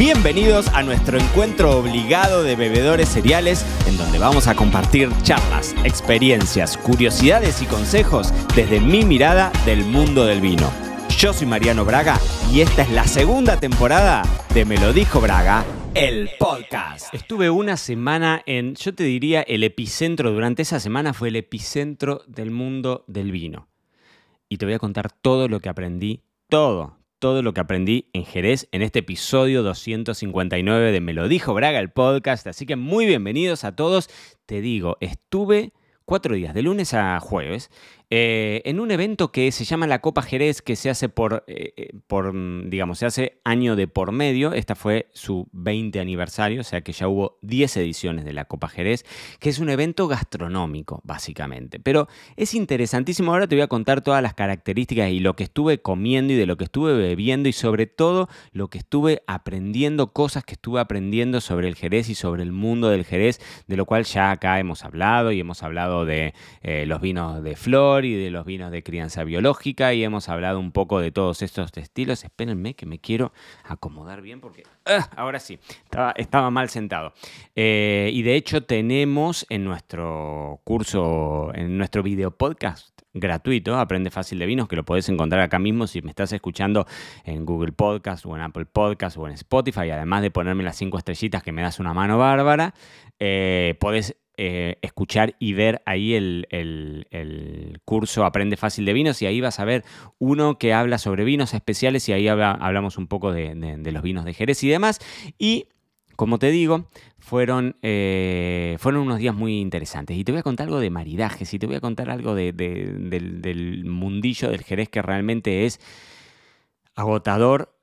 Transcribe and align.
Bienvenidos 0.00 0.68
a 0.68 0.82
nuestro 0.82 1.18
encuentro 1.18 1.78
obligado 1.78 2.42
de 2.42 2.56
bebedores 2.56 3.06
cereales, 3.06 3.66
en 3.86 3.98
donde 3.98 4.18
vamos 4.18 4.46
a 4.46 4.54
compartir 4.54 5.10
charlas, 5.20 5.74
experiencias, 5.84 6.78
curiosidades 6.78 7.60
y 7.60 7.66
consejos 7.66 8.32
desde 8.56 8.80
mi 8.80 9.04
mirada 9.04 9.52
del 9.66 9.84
mundo 9.84 10.24
del 10.24 10.40
vino. 10.40 10.72
Yo 11.18 11.34
soy 11.34 11.46
Mariano 11.46 11.84
Braga 11.84 12.18
y 12.50 12.62
esta 12.62 12.80
es 12.80 12.90
la 12.92 13.06
segunda 13.06 13.60
temporada 13.60 14.22
de 14.54 14.64
Me 14.64 14.78
lo 14.78 14.94
dijo 14.94 15.20
Braga, 15.20 15.66
el 15.92 16.30
podcast. 16.38 17.12
Estuve 17.12 17.50
una 17.50 17.76
semana 17.76 18.42
en, 18.46 18.76
yo 18.76 18.94
te 18.94 19.04
diría, 19.04 19.42
el 19.42 19.64
epicentro, 19.64 20.32
durante 20.32 20.62
esa 20.62 20.80
semana 20.80 21.12
fue 21.12 21.28
el 21.28 21.36
epicentro 21.36 22.22
del 22.26 22.50
mundo 22.50 23.04
del 23.06 23.32
vino. 23.32 23.68
Y 24.48 24.56
te 24.56 24.64
voy 24.64 24.72
a 24.72 24.78
contar 24.78 25.12
todo 25.12 25.46
lo 25.46 25.60
que 25.60 25.68
aprendí, 25.68 26.22
todo, 26.48 26.99
todo 27.20 27.42
lo 27.42 27.52
que 27.52 27.60
aprendí 27.60 28.08
en 28.14 28.24
Jerez 28.24 28.66
en 28.72 28.80
este 28.80 29.00
episodio 29.00 29.62
259 29.62 30.90
de 30.90 31.00
Me 31.02 31.12
lo 31.12 31.28
dijo 31.28 31.52
Braga, 31.52 31.78
el 31.78 31.90
podcast. 31.90 32.46
Así 32.46 32.64
que 32.64 32.76
muy 32.76 33.04
bienvenidos 33.04 33.62
a 33.64 33.76
todos. 33.76 34.08
Te 34.46 34.62
digo, 34.62 34.96
estuve 35.00 35.74
cuatro 36.06 36.34
días, 36.34 36.54
de 36.54 36.62
lunes 36.62 36.94
a 36.94 37.20
jueves, 37.20 37.70
eh, 38.12 38.62
en 38.64 38.80
un 38.80 38.90
evento 38.90 39.30
que 39.30 39.52
se 39.52 39.64
llama 39.64 39.86
la 39.86 40.00
Copa 40.00 40.22
Jerez, 40.22 40.62
que 40.62 40.74
se 40.74 40.90
hace 40.90 41.08
por, 41.08 41.44
eh, 41.46 41.72
eh, 41.76 41.90
por, 42.08 42.32
digamos, 42.68 42.98
se 42.98 43.06
hace 43.06 43.40
año 43.44 43.76
de 43.76 43.86
por 43.86 44.10
medio. 44.10 44.52
Esta 44.52 44.74
fue 44.74 45.08
su 45.12 45.48
20 45.52 46.00
aniversario, 46.00 46.62
o 46.62 46.64
sea 46.64 46.80
que 46.80 46.90
ya 46.90 47.06
hubo 47.06 47.38
10 47.42 47.76
ediciones 47.76 48.24
de 48.24 48.32
la 48.32 48.46
Copa 48.46 48.66
Jerez, 48.66 49.04
que 49.38 49.48
es 49.48 49.60
un 49.60 49.70
evento 49.70 50.08
gastronómico, 50.08 51.00
básicamente. 51.04 51.78
Pero 51.78 52.08
es 52.34 52.52
interesantísimo. 52.54 53.32
Ahora 53.32 53.46
te 53.46 53.54
voy 53.54 53.62
a 53.62 53.68
contar 53.68 54.00
todas 54.00 54.24
las 54.24 54.34
características 54.34 55.10
y 55.10 55.20
lo 55.20 55.36
que 55.36 55.44
estuve 55.44 55.80
comiendo 55.80 56.32
y 56.32 56.36
de 56.36 56.46
lo 56.46 56.56
que 56.56 56.64
estuve 56.64 56.94
bebiendo 56.94 57.48
y 57.48 57.52
sobre 57.52 57.86
todo 57.86 58.28
lo 58.50 58.66
que 58.66 58.78
estuve 58.78 59.22
aprendiendo, 59.28 60.12
cosas 60.12 60.42
que 60.42 60.54
estuve 60.54 60.80
aprendiendo 60.80 61.40
sobre 61.40 61.68
el 61.68 61.76
Jerez 61.76 62.08
y 62.08 62.16
sobre 62.16 62.42
el 62.42 62.50
mundo 62.50 62.88
del 62.88 63.04
Jerez, 63.04 63.40
de 63.68 63.76
lo 63.76 63.86
cual 63.86 64.02
ya 64.02 64.32
acá 64.32 64.58
hemos 64.58 64.84
hablado 64.84 65.30
y 65.30 65.38
hemos 65.38 65.62
hablado 65.62 66.04
de 66.04 66.34
los 66.62 67.00
vinos 67.00 67.44
de 67.44 67.54
flor 67.54 67.99
y 68.04 68.14
de 68.14 68.30
los 68.30 68.44
vinos 68.44 68.70
de 68.70 68.82
crianza 68.82 69.24
biológica 69.24 69.94
y 69.94 70.04
hemos 70.04 70.28
hablado 70.28 70.58
un 70.58 70.72
poco 70.72 71.00
de 71.00 71.10
todos 71.10 71.42
estos 71.42 71.70
estilos. 71.76 72.24
Espérenme 72.24 72.74
que 72.74 72.86
me 72.86 72.98
quiero 72.98 73.32
acomodar 73.64 74.22
bien 74.22 74.40
porque 74.40 74.64
¡ah! 74.86 75.08
ahora 75.16 75.38
sí, 75.38 75.58
estaba, 76.16 76.50
mal 76.50 76.68
sentado. 76.68 77.12
Eh, 77.54 78.10
y 78.12 78.22
de 78.22 78.34
hecho 78.34 78.62
tenemos 78.62 79.46
en 79.48 79.64
nuestro 79.64 80.60
curso, 80.64 81.52
en 81.54 81.78
nuestro 81.78 82.02
video 82.02 82.30
podcast 82.30 83.00
gratuito, 83.12 83.76
Aprende 83.76 84.10
Fácil 84.10 84.38
de 84.38 84.46
Vinos, 84.46 84.68
que 84.68 84.76
lo 84.76 84.84
podés 84.84 85.08
encontrar 85.08 85.42
acá 85.42 85.58
mismo 85.58 85.86
si 85.86 86.00
me 86.02 86.10
estás 86.10 86.32
escuchando 86.32 86.86
en 87.24 87.44
Google 87.44 87.72
Podcast 87.72 88.24
o 88.26 88.36
en 88.36 88.42
Apple 88.42 88.66
Podcast 88.66 89.16
o 89.16 89.26
en 89.26 89.34
Spotify, 89.34 89.90
además 89.90 90.22
de 90.22 90.30
ponerme 90.30 90.62
las 90.62 90.76
cinco 90.76 90.98
estrellitas 90.98 91.42
que 91.42 91.52
me 91.52 91.62
das 91.62 91.80
una 91.80 91.92
mano 91.92 92.18
bárbara, 92.18 92.74
eh, 93.18 93.76
podés 93.80 94.16
eh, 94.42 94.78
escuchar 94.80 95.36
y 95.38 95.52
ver 95.52 95.82
ahí 95.84 96.14
el, 96.14 97.78
curso 97.84 98.24
Aprende 98.24 98.56
Fácil 98.56 98.86
de 98.86 98.94
Vinos 98.94 99.20
y 99.20 99.26
ahí 99.26 99.38
vas 99.42 99.60
a 99.60 99.66
ver 99.66 99.84
uno 100.18 100.56
que 100.56 100.72
habla 100.72 100.96
sobre 100.96 101.24
vinos 101.24 101.52
especiales 101.52 102.08
y 102.08 102.14
ahí 102.14 102.26
hablamos 102.26 102.96
un 102.96 103.06
poco 103.06 103.34
de, 103.34 103.54
los 103.92 104.02
vinos 104.02 104.24
de 104.24 104.32
Jerez 104.32 104.64
y 104.64 104.70
demás. 104.70 104.98
Y 105.38 105.66
como 106.16 106.38
te 106.38 106.50
digo, 106.50 106.88
fueron, 107.18 107.76
eh, 107.82 108.76
fueron 108.78 109.02
unos 109.02 109.18
días 109.18 109.34
muy 109.34 109.60
interesantes. 109.60 110.16
Y 110.16 110.24
te 110.24 110.32
voy 110.32 110.38
a 110.38 110.42
contar 110.42 110.68
algo 110.68 110.80
de 110.80 110.88
maridajes 110.88 111.52
y 111.52 111.58
te 111.58 111.66
voy 111.66 111.76
a 111.76 111.80
contar 111.80 112.08
algo 112.08 112.34
del 112.34 113.84
mundillo 113.84 114.50
del 114.50 114.64
Jerez 114.64 114.88
que 114.88 115.02
realmente 115.02 115.66
es 115.66 115.80
agotador 116.94 117.74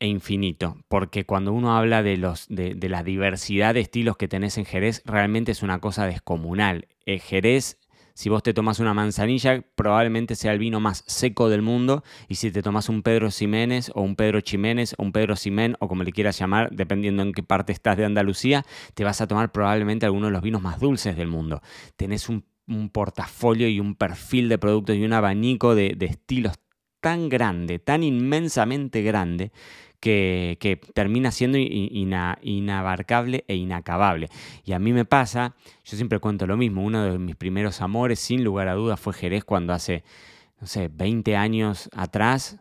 e 0.00 0.06
infinito, 0.06 0.76
porque 0.88 1.24
cuando 1.24 1.52
uno 1.52 1.76
habla 1.76 2.02
de, 2.02 2.16
los, 2.16 2.46
de, 2.48 2.76
la 2.88 3.02
diversidad 3.02 3.74
de 3.74 3.80
estilos 3.80 4.16
que 4.16 4.28
tenés 4.28 4.58
en 4.58 4.64
Jerez, 4.64 5.02
realmente 5.04 5.52
es 5.52 5.62
una 5.62 5.80
cosa 5.80 6.06
descomunal. 6.06 6.88
En 7.06 7.20
Jerez, 7.20 7.78
si 8.14 8.28
vos 8.28 8.42
te 8.42 8.54
tomas 8.54 8.80
una 8.80 8.94
manzanilla, 8.94 9.64
probablemente 9.74 10.36
sea 10.36 10.52
el 10.52 10.58
vino 10.58 10.78
más 10.78 11.04
seco 11.06 11.48
del 11.48 11.62
mundo, 11.62 12.04
y 12.28 12.36
si 12.36 12.50
te 12.50 12.62
tomas 12.62 12.88
un 12.88 13.02
Pedro 13.02 13.30
Ximénez 13.30 13.90
o 13.94 14.02
un 14.02 14.14
Pedro 14.14 14.40
Chiménez 14.40 14.94
o 14.98 15.02
un 15.02 15.12
Pedro 15.12 15.36
Simén, 15.36 15.76
o 15.80 15.88
como 15.88 16.04
le 16.04 16.12
quieras 16.12 16.38
llamar, 16.38 16.70
dependiendo 16.70 17.22
en 17.22 17.32
qué 17.32 17.42
parte 17.42 17.72
estás 17.72 17.96
de 17.96 18.04
Andalucía, 18.04 18.64
te 18.94 19.04
vas 19.04 19.20
a 19.20 19.26
tomar 19.26 19.52
probablemente 19.52 20.06
alguno 20.06 20.26
de 20.26 20.32
los 20.32 20.42
vinos 20.42 20.62
más 20.62 20.80
dulces 20.80 21.16
del 21.16 21.28
mundo. 21.28 21.60
Tenés 21.96 22.28
un, 22.28 22.44
portafolio 22.92 23.68
y 23.68 23.78
un 23.78 23.94
perfil 23.94 24.48
de 24.48 24.56
productos 24.56 24.96
y 24.96 25.04
un 25.04 25.12
abanico 25.12 25.74
de, 25.74 25.94
de 25.96 26.06
estilos 26.06 26.54
tan 27.00 27.28
grande, 27.28 27.78
tan 27.78 28.02
inmensamente 28.02 29.02
grande, 29.02 29.52
que, 30.04 30.80
termina 30.92 31.30
siendo 31.30 31.56
inabarcable 31.58 33.44
e 33.48 33.56
inacabable. 33.56 34.28
Y 34.64 34.72
a 34.72 34.78
mí 34.78 34.92
me 34.92 35.06
pasa, 35.06 35.54
yo 35.84 35.96
siempre 35.96 36.18
cuento 36.18 36.46
lo 36.46 36.58
mismo, 36.58 36.84
uno 36.84 37.02
de 37.04 37.18
mis 37.18 37.36
primeros 37.36 37.80
amores, 37.80 38.20
sin 38.20 38.44
lugar 38.44 38.68
a 38.68 38.74
dudas, 38.74 39.00
fue 39.00 39.14
Jerez 39.14 39.44
cuando 39.44 39.72
hace, 39.72 40.04
no 40.60 40.66
sé, 40.66 40.90
20 40.92 41.36
años 41.36 41.88
atrás, 41.94 42.58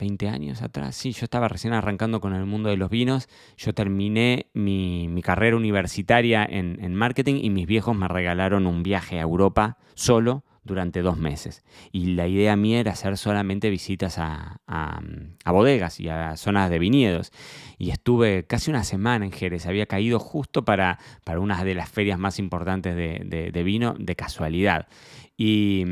20 0.00 0.28
años 0.28 0.62
atrás, 0.62 0.96
sí, 0.96 1.12
yo 1.12 1.24
estaba 1.24 1.46
recién 1.46 1.74
arrancando 1.74 2.20
con 2.20 2.34
el 2.34 2.44
mundo 2.44 2.70
de 2.70 2.76
los 2.76 2.90
vinos, 2.90 3.28
yo 3.56 3.72
terminé 3.72 4.46
mi, 4.52 5.08
carrera 5.22 5.56
universitaria 5.56 6.44
en, 6.44 6.94
marketing 6.94 7.40
y 7.40 7.50
mis 7.50 7.66
viejos 7.66 7.96
me 7.96 8.08
regalaron 8.08 8.66
un 8.66 8.82
viaje 8.82 9.18
a 9.18 9.22
Europa 9.22 9.78
solo 9.94 10.42
durante 10.68 11.02
dos 11.02 11.16
meses. 11.16 11.64
Y 11.90 12.14
la 12.14 12.28
idea 12.28 12.54
mía 12.54 12.80
era 12.80 12.92
hacer 12.92 13.16
solamente 13.16 13.70
visitas 13.70 14.18
a, 14.18 14.60
bodegas 15.44 15.98
y 15.98 16.08
a 16.08 16.36
zonas 16.36 16.70
de 16.70 16.78
viñedos. 16.78 17.32
Y 17.78 17.90
estuve 17.90 18.44
casi 18.46 18.70
una 18.70 18.84
semana 18.84 19.24
en 19.24 19.32
Jerez. 19.32 19.66
Había 19.66 19.86
caído 19.86 20.20
justo 20.20 20.64
para, 20.64 20.98
para 21.24 21.40
una 21.40 21.64
de 21.64 21.74
las 21.74 21.88
ferias 21.88 22.18
más 22.18 22.38
importantes 22.38 22.94
de, 22.94 23.62
vino 23.64 23.94
de 23.98 24.14
casualidad. 24.14 24.86
Y, 25.36 25.84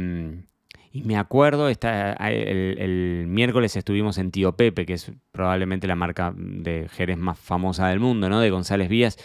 y 0.92 1.02
me 1.02 1.16
acuerdo, 1.16 1.68
está, 1.68 2.12
el, 2.12 2.78
el, 2.78 3.26
miércoles 3.26 3.76
estuvimos 3.76 4.18
en 4.18 4.30
Tío 4.30 4.56
Pepe, 4.56 4.86
que 4.86 4.94
es 4.94 5.12
probablemente 5.32 5.86
la 5.86 5.96
marca 5.96 6.32
de 6.36 6.88
Jerez 6.90 7.18
más 7.18 7.38
famosa 7.38 7.88
del 7.88 8.00
mundo, 8.00 8.28
¿no? 8.28 8.40
De 8.40 8.50
González 8.50 8.88
Vías. 8.88 9.18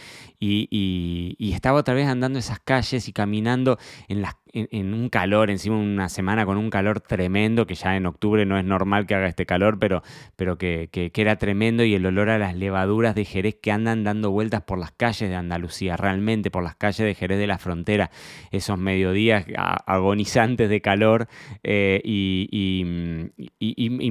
Y, 0.43 1.37
estaba 1.53 1.79
otra 1.79 1.93
vez 1.93 2.07
andando 2.07 2.39
esas 2.39 2.59
calles 2.59 3.07
y 3.07 3.13
caminando 3.13 3.77
en, 4.07 4.25
en, 4.53 4.93
un 4.95 5.09
calor, 5.09 5.51
encima 5.51 5.77
una 5.77 6.09
semana 6.09 6.47
con 6.47 6.57
un 6.57 6.71
calor 6.71 6.99
tremendo, 6.99 7.67
que 7.67 7.75
ya 7.75 7.95
en 7.95 8.07
octubre 8.07 8.43
no 8.47 8.57
es 8.57 8.65
normal 8.65 9.05
que 9.05 9.13
haga 9.13 9.27
este 9.27 9.45
calor, 9.45 9.77
pero, 9.77 10.01
pero 10.35 10.57
que, 10.57 10.89
era 11.13 11.35
tremendo 11.35 11.83
y 11.83 11.93
el 11.93 12.03
olor 12.07 12.31
a 12.31 12.39
las 12.39 12.55
levaduras 12.55 13.13
de 13.13 13.25
Jerez 13.25 13.57
que 13.61 13.71
andan 13.71 14.03
dando 14.03 14.31
vueltas 14.31 14.63
por 14.63 14.79
las 14.79 14.91
calles 14.91 15.29
de 15.29 15.35
Andalucía, 15.35 15.95
realmente 15.95 16.49
por 16.49 16.63
las 16.63 16.75
calles 16.75 17.05
de 17.05 17.13
Jerez 17.13 17.37
de 17.37 17.45
la 17.45 17.59
Frontera, 17.59 18.09
esos 18.49 18.79
mediodías 18.79 19.45
agonizantes 19.85 20.69
de 20.69 20.81
calor 20.81 21.27
eh, 21.61 22.01
y, 22.03 22.81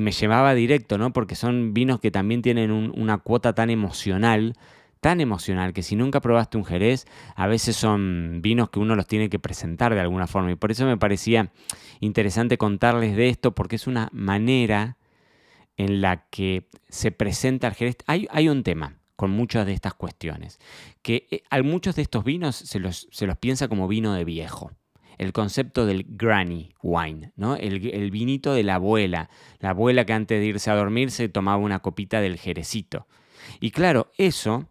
me 0.00 0.12
llevaba 0.12 0.54
directo, 0.54 0.96
¿no? 0.96 1.12
Porque 1.12 1.34
son 1.34 1.74
vinos 1.74 1.98
que 1.98 2.12
también 2.12 2.40
tienen 2.40 2.70
una 2.70 3.18
cuota 3.18 3.52
tan 3.52 3.68
emocional 3.68 4.54
tan 5.00 5.20
emocional 5.20 5.72
que 5.72 5.82
si 5.82 5.96
nunca 5.96 6.20
probaste 6.20 6.58
un 6.58 6.64
Jerez, 6.64 7.06
a 7.34 7.46
veces 7.46 7.76
son 7.76 8.40
vinos 8.42 8.70
que 8.70 8.78
uno 8.78 8.94
los 8.96 9.06
tiene 9.06 9.30
que 9.30 9.38
presentar 9.38 9.94
de 9.94 10.00
alguna 10.00 10.26
forma. 10.26 10.52
Y 10.52 10.56
por 10.56 10.70
eso 10.70 10.84
me 10.86 10.96
parecía 10.96 11.52
interesante 12.00 12.58
contarles 12.58 13.16
de 13.16 13.28
esto, 13.28 13.54
porque 13.54 13.76
es 13.76 13.86
una 13.86 14.08
manera 14.12 14.96
en 15.76 16.00
la 16.00 16.26
que 16.28 16.68
se 16.88 17.10
presenta 17.10 17.68
el 17.68 17.74
Jerez. 17.74 17.96
Hay, 18.06 18.28
hay 18.30 18.48
un 18.48 18.62
tema 18.62 18.96
con 19.16 19.30
muchas 19.30 19.66
de 19.66 19.72
estas 19.72 19.92
cuestiones, 19.94 20.58
que 21.02 21.26
eh, 21.30 21.42
a 21.50 21.62
muchos 21.62 21.94
de 21.96 22.02
estos 22.02 22.24
vinos 22.24 22.56
se 22.56 22.78
los, 22.78 23.06
se 23.10 23.26
los 23.26 23.36
piensa 23.36 23.68
como 23.68 23.86
vino 23.86 24.14
de 24.14 24.24
viejo 24.24 24.72
el 25.18 25.34
concepto 25.34 25.84
del 25.84 26.06
granny 26.08 26.72
wine, 26.82 27.32
¿no? 27.36 27.54
El, 27.54 27.86
el, 27.90 28.10
vinito 28.10 28.54
de 28.54 28.62
la 28.62 28.76
abuela, 28.76 29.28
la 29.58 29.70
abuela 29.70 30.06
que 30.06 30.14
antes 30.14 30.40
de 30.40 30.46
irse 30.46 30.70
a 30.70 30.74
dormir 30.74 31.10
se 31.10 31.28
tomaba 31.28 31.58
una 31.58 31.80
copita 31.80 32.22
del 32.22 32.38
jerecito. 32.38 33.06
Y 33.60 33.70
claro, 33.70 34.10
eso 34.16 34.69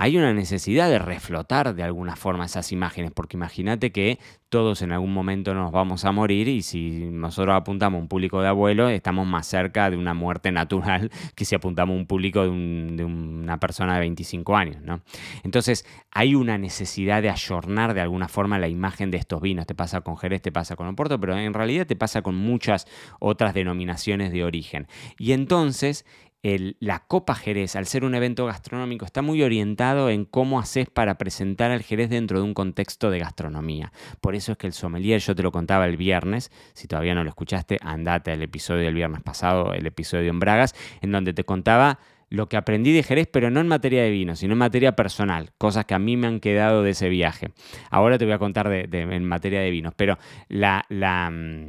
hay 0.00 0.16
una 0.16 0.32
necesidad 0.32 0.88
de 0.88 1.00
reflotar 1.00 1.74
de 1.74 1.82
alguna 1.82 2.14
forma 2.14 2.44
esas 2.44 2.70
imágenes, 2.70 3.10
porque 3.10 3.36
imagínate 3.36 3.90
que 3.90 4.20
todos 4.48 4.80
en 4.82 4.92
algún 4.92 5.12
momento 5.12 5.54
nos 5.54 5.72
vamos 5.72 6.04
a 6.04 6.12
morir 6.12 6.46
y 6.46 6.62
si 6.62 7.10
nosotros 7.10 7.54
apuntamos 7.54 7.98
a 7.98 8.02
un 8.02 8.08
público 8.08 8.40
de 8.40 8.46
abuelos, 8.46 8.92
estamos 8.92 9.26
más 9.26 9.48
cerca 9.48 9.90
de 9.90 9.96
una 9.96 10.14
muerte 10.14 10.52
natural 10.52 11.10
que 11.34 11.44
si 11.44 11.56
apuntamos 11.56 11.94
a 11.94 11.98
un 11.98 12.06
público 12.06 12.42
de, 12.44 12.48
una 12.48 13.58
persona 13.58 13.94
de 13.94 14.00
25 14.00 14.56
años. 14.56 14.80
¿no? 14.82 15.00
Entonces, 15.42 15.84
hay 16.12 16.36
una 16.36 16.58
necesidad 16.58 17.20
de 17.20 17.30
ayornar 17.30 17.92
de 17.92 18.00
alguna 18.00 18.28
forma 18.28 18.58
la 18.60 18.68
imagen 18.68 19.10
de 19.10 19.18
estos 19.18 19.42
vinos. 19.42 19.66
Te 19.66 19.74
pasa 19.74 20.00
con 20.02 20.16
Jerez, 20.16 20.42
te 20.42 20.52
pasa 20.52 20.76
con 20.76 20.86
Oporto, 20.86 21.18
pero 21.18 21.36
en 21.36 21.54
realidad 21.54 21.88
te 21.88 21.96
pasa 21.96 22.22
con 22.22 22.36
muchas 22.36 22.86
otras 23.18 23.52
denominaciones 23.52 24.30
de 24.30 24.44
origen. 24.44 24.86
Y 25.18 25.32
entonces, 25.32 26.06
la 26.42 27.00
Copa 27.00 27.34
Jerez, 27.34 27.74
al 27.76 27.86
ser 27.86 28.04
un 28.04 28.14
evento 28.14 28.46
gastronómico, 28.46 29.04
está 29.04 29.22
muy 29.22 29.42
orientado 29.42 30.08
en 30.08 30.24
cómo 30.24 30.60
haces 30.60 30.88
para 30.88 31.18
presentar 31.18 31.70
al 31.70 31.82
Jerez 31.82 32.10
dentro 32.10 32.38
de 32.38 32.44
un 32.44 32.54
contexto 32.54 33.10
de 33.10 33.18
gastronomía. 33.18 33.92
Por 34.20 34.34
eso 34.34 34.52
es 34.52 34.58
que 34.58 34.66
el 34.66 34.72
sommelier, 34.72 35.20
yo 35.20 35.34
te 35.34 35.42
lo 35.42 35.50
contaba 35.50 35.86
el 35.86 35.96
viernes, 35.96 36.50
si 36.74 36.86
todavía 36.86 37.14
no 37.14 37.24
lo 37.24 37.30
escuchaste, 37.30 37.78
andate 37.82 38.30
al 38.30 38.42
episodio 38.42 38.84
del 38.84 38.94
viernes 38.94 39.22
pasado, 39.22 39.72
el 39.72 39.86
episodio 39.86 40.30
en 40.30 40.38
Bragas, 40.38 40.74
en 41.00 41.10
donde 41.10 41.32
te 41.32 41.44
contaba 41.44 41.98
lo 42.30 42.48
que 42.48 42.56
aprendí 42.56 42.92
de 42.92 43.02
Jerez, 43.02 43.28
pero 43.32 43.50
no 43.50 43.60
en 43.60 43.68
materia 43.68 44.02
de 44.02 44.10
vino, 44.10 44.36
sino 44.36 44.52
en 44.52 44.58
materia 44.58 44.94
personal, 44.94 45.50
cosas 45.58 45.86
que 45.86 45.94
a 45.94 45.98
mí 45.98 46.16
me 46.16 46.26
han 46.26 46.40
quedado 46.40 46.82
de 46.82 46.90
ese 46.90 47.08
viaje. 47.08 47.52
Ahora 47.90 48.18
te 48.18 48.26
voy 48.26 48.34
a 48.34 48.38
contar 48.38 48.70
en 48.70 49.24
materia 49.24 49.60
de 49.60 49.70
vinos, 49.70 49.94
pero 49.96 50.18
la, 50.48 50.84
la 50.88 51.30
mm, 51.30 51.68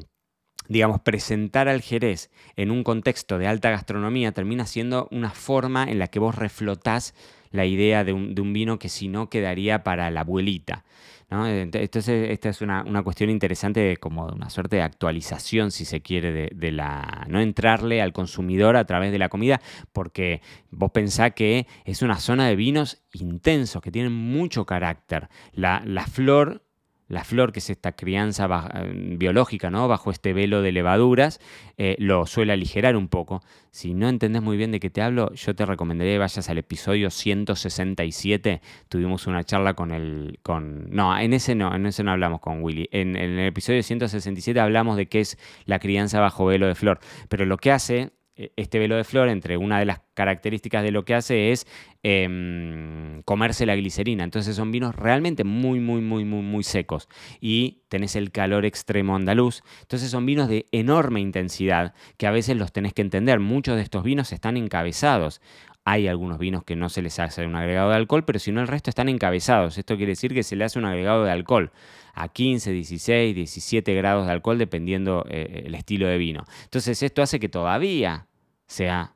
digamos, 0.70 1.02
presentar 1.02 1.68
al 1.68 1.82
Jerez 1.82 2.30
en 2.56 2.72
un 2.72 2.84
contexto 2.84 3.38
de 3.38 3.48
alta 3.48 3.72
gastronomía 3.72 4.32
termina 4.32 4.66
siendo 4.66 5.10
una 5.12 5.32
forma 5.32 5.84
en 5.84 6.00
la 6.00 6.08
que 6.08 6.20
vos 6.20 6.36
reflotás 6.36 7.14
la 7.52 7.66
idea 7.66 8.04
de 8.04 8.14
un, 8.14 8.54
vino 8.54 8.78
que 8.78 8.88
si 8.88 9.08
no 9.08 9.30
quedaría 9.30 9.84
para 9.84 10.10
la 10.12 10.22
abuelita. 10.22 10.86
Entonces, 11.32 12.30
esta 12.32 12.50
es 12.50 12.62
una, 12.62 13.04
cuestión 13.04 13.30
interesante 13.30 13.80
de 13.80 13.98
como 13.98 14.28
una 14.28 14.50
suerte 14.50 14.78
de 14.78 14.84
actualización, 14.84 15.72
si 15.72 15.86
se 15.86 16.02
quiere, 16.02 16.50
de, 16.52 16.72
la. 16.72 17.26
no 17.28 17.40
entrarle 17.40 18.02
al 18.02 18.14
consumidor 18.14 18.76
a 18.76 18.86
través 18.86 19.12
de 19.12 19.20
la 19.20 19.30
comida, 19.30 19.62
porque 19.92 20.42
vos 20.70 20.92
pensás 20.92 21.34
que 21.34 21.68
es 21.86 22.02
una 22.04 22.20
zona 22.20 22.48
de 22.48 22.56
vinos 22.56 23.04
intensos, 23.14 23.82
que 23.82 23.92
tienen 23.92 24.14
mucho 24.14 24.66
carácter. 24.66 25.30
La 25.54 26.06
flor 26.12 26.64
la 27.10 27.24
flor, 27.24 27.52
que 27.52 27.60
es 27.60 27.70
esta 27.70 27.92
crianza 27.92 28.48
eh, 28.74 29.16
biológica, 29.18 29.70
¿no? 29.70 29.88
Bajo 29.88 30.12
este 30.12 30.32
velo 30.32 30.62
de 30.62 30.72
levaduras, 30.72 31.42
eh, 31.78 31.96
lo 32.00 32.26
suele 32.28 32.54
aligerar 32.54 32.96
un 32.96 33.08
poco. 33.08 33.42
Si 33.72 33.94
no 33.94 34.08
entendés 34.08 34.42
muy 34.42 34.58
bien 34.58 34.72
de 34.72 34.80
qué 34.80 34.90
te 34.90 35.02
hablo, 35.02 35.34
yo 35.34 35.56
te 35.56 35.66
recomendaría 35.66 36.14
que 36.14 36.20
vayas 36.20 36.50
al 36.50 36.60
episodio 36.60 37.10
167. 37.10 38.62
Tuvimos 38.88 39.28
una 39.28 39.44
charla 39.44 39.74
con 39.74 39.92
el. 39.92 40.40
Con, 40.44 40.90
no, 40.92 41.18
en 41.18 41.34
ese 41.34 41.56
no, 41.56 41.76
en 41.76 41.88
ese 41.88 42.04
no 42.04 42.12
hablamos 42.12 42.42
con 42.42 42.64
Willy. 42.64 42.88
En, 42.92 43.16
el 43.16 43.40
episodio 43.40 43.82
167 43.82 44.60
hablamos 44.60 44.96
de 44.96 45.08
qué 45.08 45.20
es 45.20 45.38
la 45.66 45.80
crianza 45.80 46.20
bajo 46.20 46.46
velo 46.46 46.68
de 46.68 46.76
flor. 46.76 47.00
Pero 47.28 47.46
lo 47.46 47.58
que 47.58 47.72
hace 47.72 48.12
este 48.56 48.80
velo 48.80 48.96
de 48.96 49.04
flor, 49.04 49.30
entre 49.30 49.58
una 49.58 49.80
de 49.80 49.86
las 49.86 50.02
características 50.14 50.84
de 50.84 50.92
lo 50.92 51.04
que 51.04 51.16
hace 51.16 51.52
es 51.52 51.68
em, 52.04 53.22
comerse 53.24 53.66
la 53.66 53.76
glicerina. 53.76 54.24
Entonces 54.24 54.56
son 54.56 54.72
vinos 54.72 54.96
realmente 54.96 55.44
muy, 55.44 55.80
muy, 55.80 56.02
muy, 56.02 56.26
muy, 56.26 56.42
muy 56.42 56.64
secos. 56.64 57.10
Y 57.42 57.84
tenés 57.90 58.16
el 58.16 58.32
calor 58.32 58.66
extremo 58.66 59.16
andaluz. 59.16 59.62
Entonces 59.82 60.10
son 60.10 60.26
vinos 60.26 60.48
de 60.48 60.66
enorme 60.72 61.20
intensidad 61.20 61.94
que 62.18 62.28
a 62.28 62.32
veces 62.32 62.58
los 62.58 62.72
tenés 62.72 62.94
que 62.94 63.02
entender. 63.02 63.40
Muchos 63.40 63.76
de 63.76 63.82
estos 63.82 64.04
vinos 64.04 64.32
están 64.32 64.58
encabezados. 64.58 65.42
Hay 65.86 66.08
algunos 66.08 66.38
vinos 66.38 66.64
que 66.64 66.76
no 66.76 66.90
se 66.90 67.02
les 67.02 67.20
hace 67.20 67.46
un 67.46 67.56
agregado 67.56 67.90
de 67.90 67.96
alcohol, 67.96 68.24
pero 68.24 68.38
si 68.38 68.52
no 68.52 68.62
el 68.62 68.68
resto 68.68 68.90
están 68.90 69.10
encabezados. 69.10 69.78
Esto 69.78 69.98
quiere 69.98 70.12
decir 70.12 70.34
que 70.34 70.44
se 70.44 70.56
le 70.56 70.66
hace 70.66 70.78
un 70.78 70.86
agregado 70.86 71.24
de 71.24 71.32
alcohol 71.32 71.72
a 72.14 72.28
15, 72.28 72.72
16, 72.72 73.34
17 73.36 73.94
grados 73.96 74.26
de 74.28 74.34
alcohol 74.34 74.58
dependiendo 74.58 75.26
eh, 75.30 75.64
el 75.66 75.76
estilo 75.76 76.08
de 76.08 76.18
vino. 76.18 76.44
Entonces 76.66 77.02
esto 77.02 77.22
hace 77.22 77.40
que 77.40 77.50
todavía 77.50 78.28
sea 78.70 79.16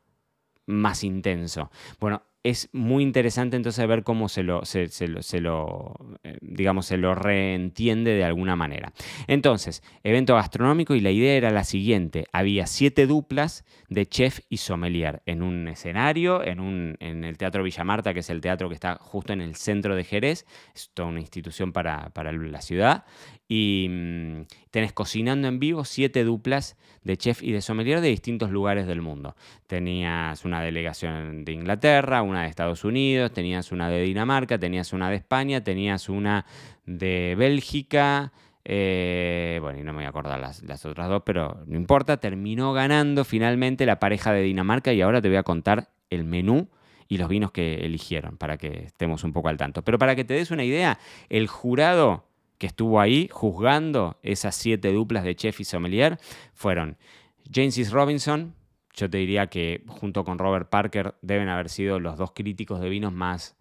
más 0.65 1.03
intenso. 1.03 1.71
Bueno, 2.00 2.23
es 2.44 2.69
muy 2.73 3.03
interesante 3.03 3.55
entonces 3.55 3.88
ver 3.88 4.03
cómo 4.03 4.27
se 4.27 4.44
lo, 4.44 4.65
se, 4.65 4.89
lo, 5.07 5.95
eh, 6.23 6.38
digamos, 6.41 6.85
se 6.88 6.97
lo 6.97 7.15
reentiende 7.15 8.11
de 8.11 8.25
alguna 8.25 8.57
manera. 8.57 8.91
Entonces, 9.27 9.81
evento 10.03 10.35
gastronómico 10.35 10.94
y 10.94 11.00
la 11.00 11.11
idea 11.11 11.35
era 11.35 11.51
la 11.51 11.63
siguiente. 11.63 12.25
Había 12.33 12.67
siete 12.67 13.07
duplas 13.07 13.63
de 13.88 14.05
chef 14.05 14.41
y 14.50 14.57
sommelier 14.57 15.21
en 15.25 15.41
un 15.41 15.69
escenario, 15.69 16.44
en, 16.44 16.59
un, 16.59 16.97
en 16.99 17.23
el 17.23 17.38
Teatro 17.38 17.63
Villamarta, 17.63 18.13
que 18.13 18.19
es 18.19 18.29
el 18.29 18.41
teatro 18.41 18.67
que 18.67 18.75
está 18.75 18.97
justo 18.99 19.31
en 19.31 19.39
el 19.39 19.56
centro 19.56 19.95
de 19.95 20.03
Jerez. 20.03 20.45
Es 20.75 20.91
toda 20.94 21.07
una 21.07 21.21
institución 21.21 21.71
para, 21.71 22.09
para 22.09 22.33
la 22.33 22.61
ciudad 22.61 23.06
y 23.55 23.88
mm, 23.88 24.45
tenés 24.71 24.94
cocinando 24.94 25.47
en 25.47 25.59
vivo 25.59 25.85
siete 25.85 26.23
duplas 26.23 26.75
de 27.03 27.17
chef 27.17 27.44
y 27.44 27.51
de 27.51 27.61
sommelier 27.61 28.01
de 28.01 28.07
distintos 28.07 28.50
lugares 28.50 28.88
del 28.88 29.00
mundo. 29.00 29.35
Tenías 29.67 30.44
una 30.44 30.59
delegación 30.59 31.45
de 31.45 31.51
Inglaterra, 31.51 32.23
una 32.23 32.41
de 32.41 32.47
Estados 32.47 32.83
Unidos, 32.83 33.31
tenías 33.31 33.71
una 33.71 33.89
de 33.89 34.01
Dinamarca, 34.01 34.57
tenías 34.57 34.91
una 34.91 35.11
de 35.11 35.17
España, 35.17 35.63
tenías 35.63 36.09
una 36.09 36.47
de 36.88 37.35
Bélgica. 37.38 38.33
Eh, 38.65 39.59
bueno, 39.61 39.77
y 39.77 39.83
no 39.83 39.91
me 39.91 39.97
voy 39.97 40.06
a 40.06 40.09
acordar 40.09 40.39
las, 40.39 40.63
las, 40.63 40.83
otras 40.88 41.07
dos, 41.07 41.21
pero 41.23 41.61
no 41.67 41.77
importa. 41.77 42.17
Terminó 42.17 42.73
ganando 42.73 43.23
finalmente 43.23 43.85
la 43.85 43.99
pareja 43.99 44.33
de 44.33 44.41
Dinamarca 44.41 44.94
y 44.94 45.01
ahora 45.01 45.21
te 45.21 45.27
voy 45.27 45.38
a 45.38 45.44
contar 45.44 45.89
el 46.09 46.23
menú 46.23 46.69
y 47.07 47.19
los 47.19 47.29
vinos 47.29 47.51
que 47.51 47.85
eligieron 47.85 48.35
para 48.38 48.57
que 48.57 48.85
estemos 48.85 49.23
un 49.23 49.31
poco 49.31 49.49
al 49.49 49.57
tanto. 49.57 49.83
Pero 49.83 49.99
para 49.99 50.15
que 50.15 50.23
te 50.23 50.33
des 50.33 50.49
una 50.49 50.63
idea, 50.63 50.97
el 51.29 51.45
jurado 51.45 52.32
que 52.57 52.67
estuvo 52.67 53.00
ahí 53.00 53.29
juzgando 53.31 54.17
esas 54.23 54.55
siete 54.55 54.91
duplas 54.91 55.23
de 55.23 55.35
chef 55.35 55.59
y 55.59 55.63
sommelier 55.63 56.17
fueron 56.53 56.97
James 57.51 57.91
Robinson, 57.91 58.55
yo 58.94 59.09
te 59.09 59.17
diría 59.17 59.47
que 59.47 59.83
junto 59.88 60.23
con 60.23 60.38
Robert 60.38 60.69
Parker 60.69 61.15
deben 61.21 61.50
haber 61.50 61.69
sido 61.69 62.00
los 62.00 62.17
dos 62.17 62.31
críticos 62.31 62.79
de 62.79 62.89
vinos 62.89 63.11
más 63.11 63.55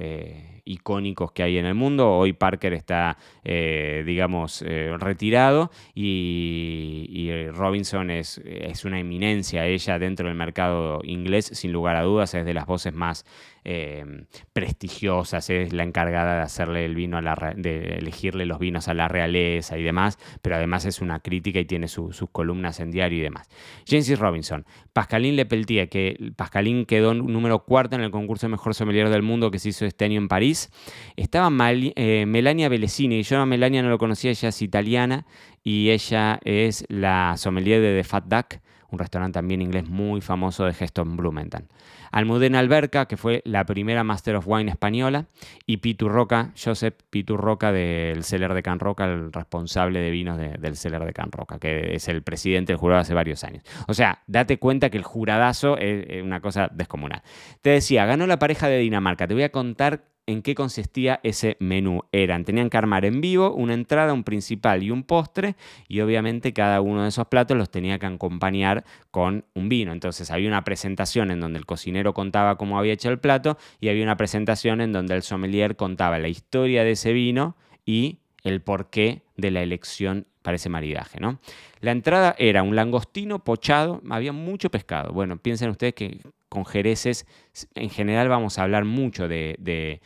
eh, 0.00 0.62
icónicos 0.64 1.32
que 1.32 1.42
hay 1.42 1.58
en 1.58 1.66
el 1.66 1.74
mundo. 1.74 2.10
Hoy 2.12 2.32
Parker 2.32 2.72
está, 2.72 3.18
eh, 3.42 4.04
digamos, 4.06 4.62
eh, 4.62 4.94
retirado 4.96 5.72
y, 5.92 7.30
Robinson 7.52 8.10
es, 8.10 8.38
es, 8.44 8.84
una 8.84 9.00
eminencia, 9.00 9.66
ella 9.66 9.98
dentro 9.98 10.28
del 10.28 10.36
mercado 10.36 11.00
inglés, 11.02 11.46
sin 11.46 11.72
lugar 11.72 11.96
a 11.96 12.02
dudas, 12.02 12.32
es 12.34 12.44
de 12.44 12.54
las 12.54 12.66
voces 12.66 12.94
más 12.94 13.24
eh, 13.64 14.04
prestigiosas, 14.52 15.50
es 15.50 15.72
la 15.72 15.82
encargada 15.82 16.36
de 16.36 16.42
hacerle 16.42 16.84
el 16.84 16.94
vino 16.94 17.16
a 17.16 17.22
la 17.22 17.34
elegirle 17.64 18.46
los 18.46 18.58
vinos 18.58 18.88
a 18.88 18.94
la 18.94 19.08
realeza 19.08 19.78
y 19.78 19.82
demás, 19.82 20.18
pero 20.42 20.56
además 20.56 20.84
es 20.84 21.00
una 21.00 21.20
crítica 21.20 21.60
y 21.60 21.64
tiene 21.64 21.88
sus 21.88 22.22
columnas 22.32 22.80
en 22.80 22.90
diario 22.90 23.18
y 23.18 23.22
demás. 23.22 23.48
James 23.86 24.18
Robinson, 24.18 24.64
Pascaline 24.92 25.36
Lepeltier, 25.36 25.88
que 25.88 26.32
Pascaline 26.36 26.86
quedó 26.86 27.14
número 27.14 27.64
cuarto 27.64 27.96
en 27.96 28.02
el 28.02 28.10
concurso 28.10 28.46
de 28.46 28.52
mejor 28.52 28.74
sommelier 28.74 29.08
del 29.10 29.22
mundo 29.22 29.50
que 29.50 29.58
se 29.58 29.70
hizo 29.70 29.84
este 29.84 30.04
año 30.04 30.18
en 30.18 30.28
París. 30.28 30.70
Estaba 31.16 31.50
eh, 31.70 32.24
Melania 32.26 32.68
Bellesini, 32.68 33.22
yo 33.22 33.38
a 33.38 33.46
Melania 33.46 33.82
no 33.82 33.88
lo 33.88 33.98
conocía, 33.98 34.30
ella 34.30 34.48
es 34.48 34.62
italiana 34.62 35.26
y 35.62 35.90
ella 35.90 36.40
es 36.44 36.84
la 36.88 37.34
sommelier 37.36 37.80
de 37.80 37.96
The 37.96 38.04
Fat 38.04 38.24
Duck, 38.24 38.60
un 38.90 38.98
restaurante 38.98 39.34
también 39.34 39.62
inglés 39.62 39.88
muy 39.88 40.20
famoso 40.20 40.64
de 40.64 40.72
Geston 40.72 41.16
Blumenthal. 41.16 41.66
Almudena 42.18 42.58
Alberca, 42.58 43.06
que 43.06 43.16
fue 43.16 43.42
la 43.44 43.64
primera 43.64 44.02
Master 44.02 44.36
of 44.36 44.44
Wine 44.48 44.70
española, 44.70 45.26
y 45.66 45.76
Pitu 45.78 46.08
Roca, 46.08 46.52
Joseph 46.60 46.94
Pitu 47.10 47.36
Roca 47.36 47.70
del 47.70 48.24
Celler 48.24 48.54
de 48.54 48.62
Can 48.62 48.80
Roca, 48.80 49.04
el 49.04 49.32
responsable 49.32 50.00
de 50.00 50.10
vinos 50.10 50.36
del 50.36 50.76
Celler 50.76 51.04
de 51.04 51.12
Can 51.12 51.30
Roca, 51.30 51.58
que 51.58 51.94
es 51.94 52.08
el 52.08 52.22
presidente 52.22 52.72
del 52.72 52.78
jurado 52.78 53.02
hace 53.02 53.14
varios 53.14 53.44
años. 53.44 53.62
O 53.86 53.94
sea, 53.94 54.22
date 54.26 54.58
cuenta 54.58 54.90
que 54.90 54.98
el 54.98 55.04
juradazo 55.04 55.78
es 55.78 56.22
una 56.22 56.40
cosa 56.40 56.68
descomunal. 56.72 57.22
Te 57.62 57.70
decía, 57.70 58.04
ganó 58.04 58.26
la 58.26 58.38
pareja 58.38 58.68
de 58.68 58.78
Dinamarca. 58.78 59.28
Te 59.28 59.34
voy 59.34 59.44
a 59.44 59.52
contar 59.52 60.02
en 60.28 60.42
qué 60.42 60.54
consistía 60.54 61.20
ese 61.22 61.56
menú. 61.58 62.02
Eran, 62.12 62.44
tenían 62.44 62.68
que 62.68 62.76
armar 62.76 63.06
en 63.06 63.22
vivo 63.22 63.54
una 63.54 63.72
entrada, 63.72 64.12
un 64.12 64.24
principal 64.24 64.82
y 64.82 64.90
un 64.90 65.02
postre, 65.02 65.56
y 65.88 66.00
obviamente 66.00 66.52
cada 66.52 66.82
uno 66.82 67.02
de 67.02 67.08
esos 67.08 67.26
platos 67.28 67.56
los 67.56 67.70
tenía 67.70 67.98
que 67.98 68.04
acompañar 68.04 68.84
con 69.10 69.46
un 69.54 69.70
vino. 69.70 69.90
Entonces 69.90 70.30
había 70.30 70.48
una 70.48 70.64
presentación 70.64 71.30
en 71.30 71.40
donde 71.40 71.58
el 71.58 71.64
cocinero 71.64 72.12
contaba 72.12 72.58
cómo 72.58 72.78
había 72.78 72.92
hecho 72.92 73.08
el 73.08 73.18
plato, 73.18 73.56
y 73.80 73.88
había 73.88 74.04
una 74.04 74.18
presentación 74.18 74.82
en 74.82 74.92
donde 74.92 75.14
el 75.14 75.22
sommelier 75.22 75.76
contaba 75.76 76.18
la 76.18 76.28
historia 76.28 76.84
de 76.84 76.90
ese 76.90 77.14
vino 77.14 77.56
y 77.86 78.18
el 78.42 78.60
porqué 78.60 79.22
de 79.38 79.50
la 79.50 79.62
elección 79.62 80.26
para 80.42 80.56
ese 80.56 80.68
maridaje. 80.68 81.20
¿no? 81.20 81.40
La 81.80 81.92
entrada 81.92 82.34
era 82.38 82.62
un 82.62 82.76
langostino 82.76 83.42
pochado, 83.44 84.02
había 84.10 84.32
mucho 84.32 84.70
pescado. 84.70 85.14
Bueno, 85.14 85.38
piensen 85.38 85.70
ustedes 85.70 85.94
que 85.94 86.20
con 86.48 86.64
jereces, 86.64 87.26
en 87.74 87.90
general 87.90 88.28
vamos 88.28 88.58
a 88.58 88.62
hablar 88.62 88.84
mucho 88.84 89.28
de, 89.28 90.00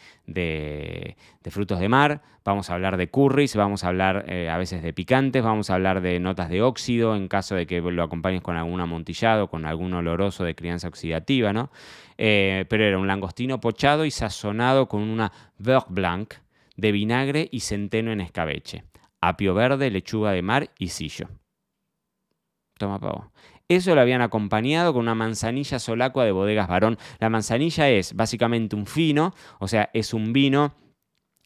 frutos 1.51 1.79
de 1.79 1.89
mar, 1.89 2.23
vamos 2.45 2.69
a 2.69 2.75
hablar 2.75 2.97
de 2.97 3.09
curries, 3.09 3.55
vamos 3.55 3.85
a 3.85 3.89
hablar 3.89 4.25
eh, 4.29 4.49
a 4.49 4.59
veces 4.59 4.83
de 4.83 4.93
picantes, 4.93 5.43
vamos 5.43 5.71
a 5.71 5.75
hablar 5.75 6.01
de 6.01 6.19
notas 6.19 6.49
de 6.49 6.63
óxido 6.63 7.15
en 7.15 7.29
caso 7.29 7.55
de 7.55 7.67
que 7.67 7.81
lo 7.81 8.03
acompañes 8.03 8.43
con 8.43 8.57
algún 8.57 8.81
amontillado, 8.81 9.49
con 9.49 9.65
algún 9.67 9.95
oloroso 9.95 10.45
de 10.45 10.55
crianza 10.55 10.89
oxidativa, 10.89 11.53
¿no? 11.53 11.71
Eh, 12.19 12.65
pero 12.69 12.85
era 12.85 12.99
un 12.99 13.07
langostino 13.07 13.61
pochado 13.61 14.05
y 14.05 14.11
sazonado 14.11 14.89
con 14.89 15.03
una 15.03 15.33
beurre 15.59 15.87
blanc 15.89 16.35
de 16.77 16.93
vinagre 16.93 17.49
y 17.53 17.61
centeno 17.61 18.11
en 18.13 18.21
escabeche, 18.21 18.85
apio 19.21 19.55
verde, 19.55 19.91
lechuga 19.91 20.33
de 20.33 20.43
mar 20.43 20.71
y 20.79 20.89
sillo. 20.89 21.29
Toma 22.79 22.99
pavo. 22.99 23.31
Eso 23.75 23.95
lo 23.95 24.02
habían 24.02 24.21
acompañado 24.21 24.93
con 24.93 25.00
una 25.00 25.14
manzanilla 25.14 25.79
solacua 25.79 26.26
de 26.26 26.33
bodegas 26.33 26.69
varón. 26.69 26.99
La 27.21 27.31
manzanilla 27.31 27.88
es 27.88 28.14
básicamente 28.14 28.76
un 28.76 28.85
fino, 28.85 29.35
o 29.61 29.67
sea, 29.67 29.88
es 29.95 30.12
un 30.12 30.35
vino 30.35 30.75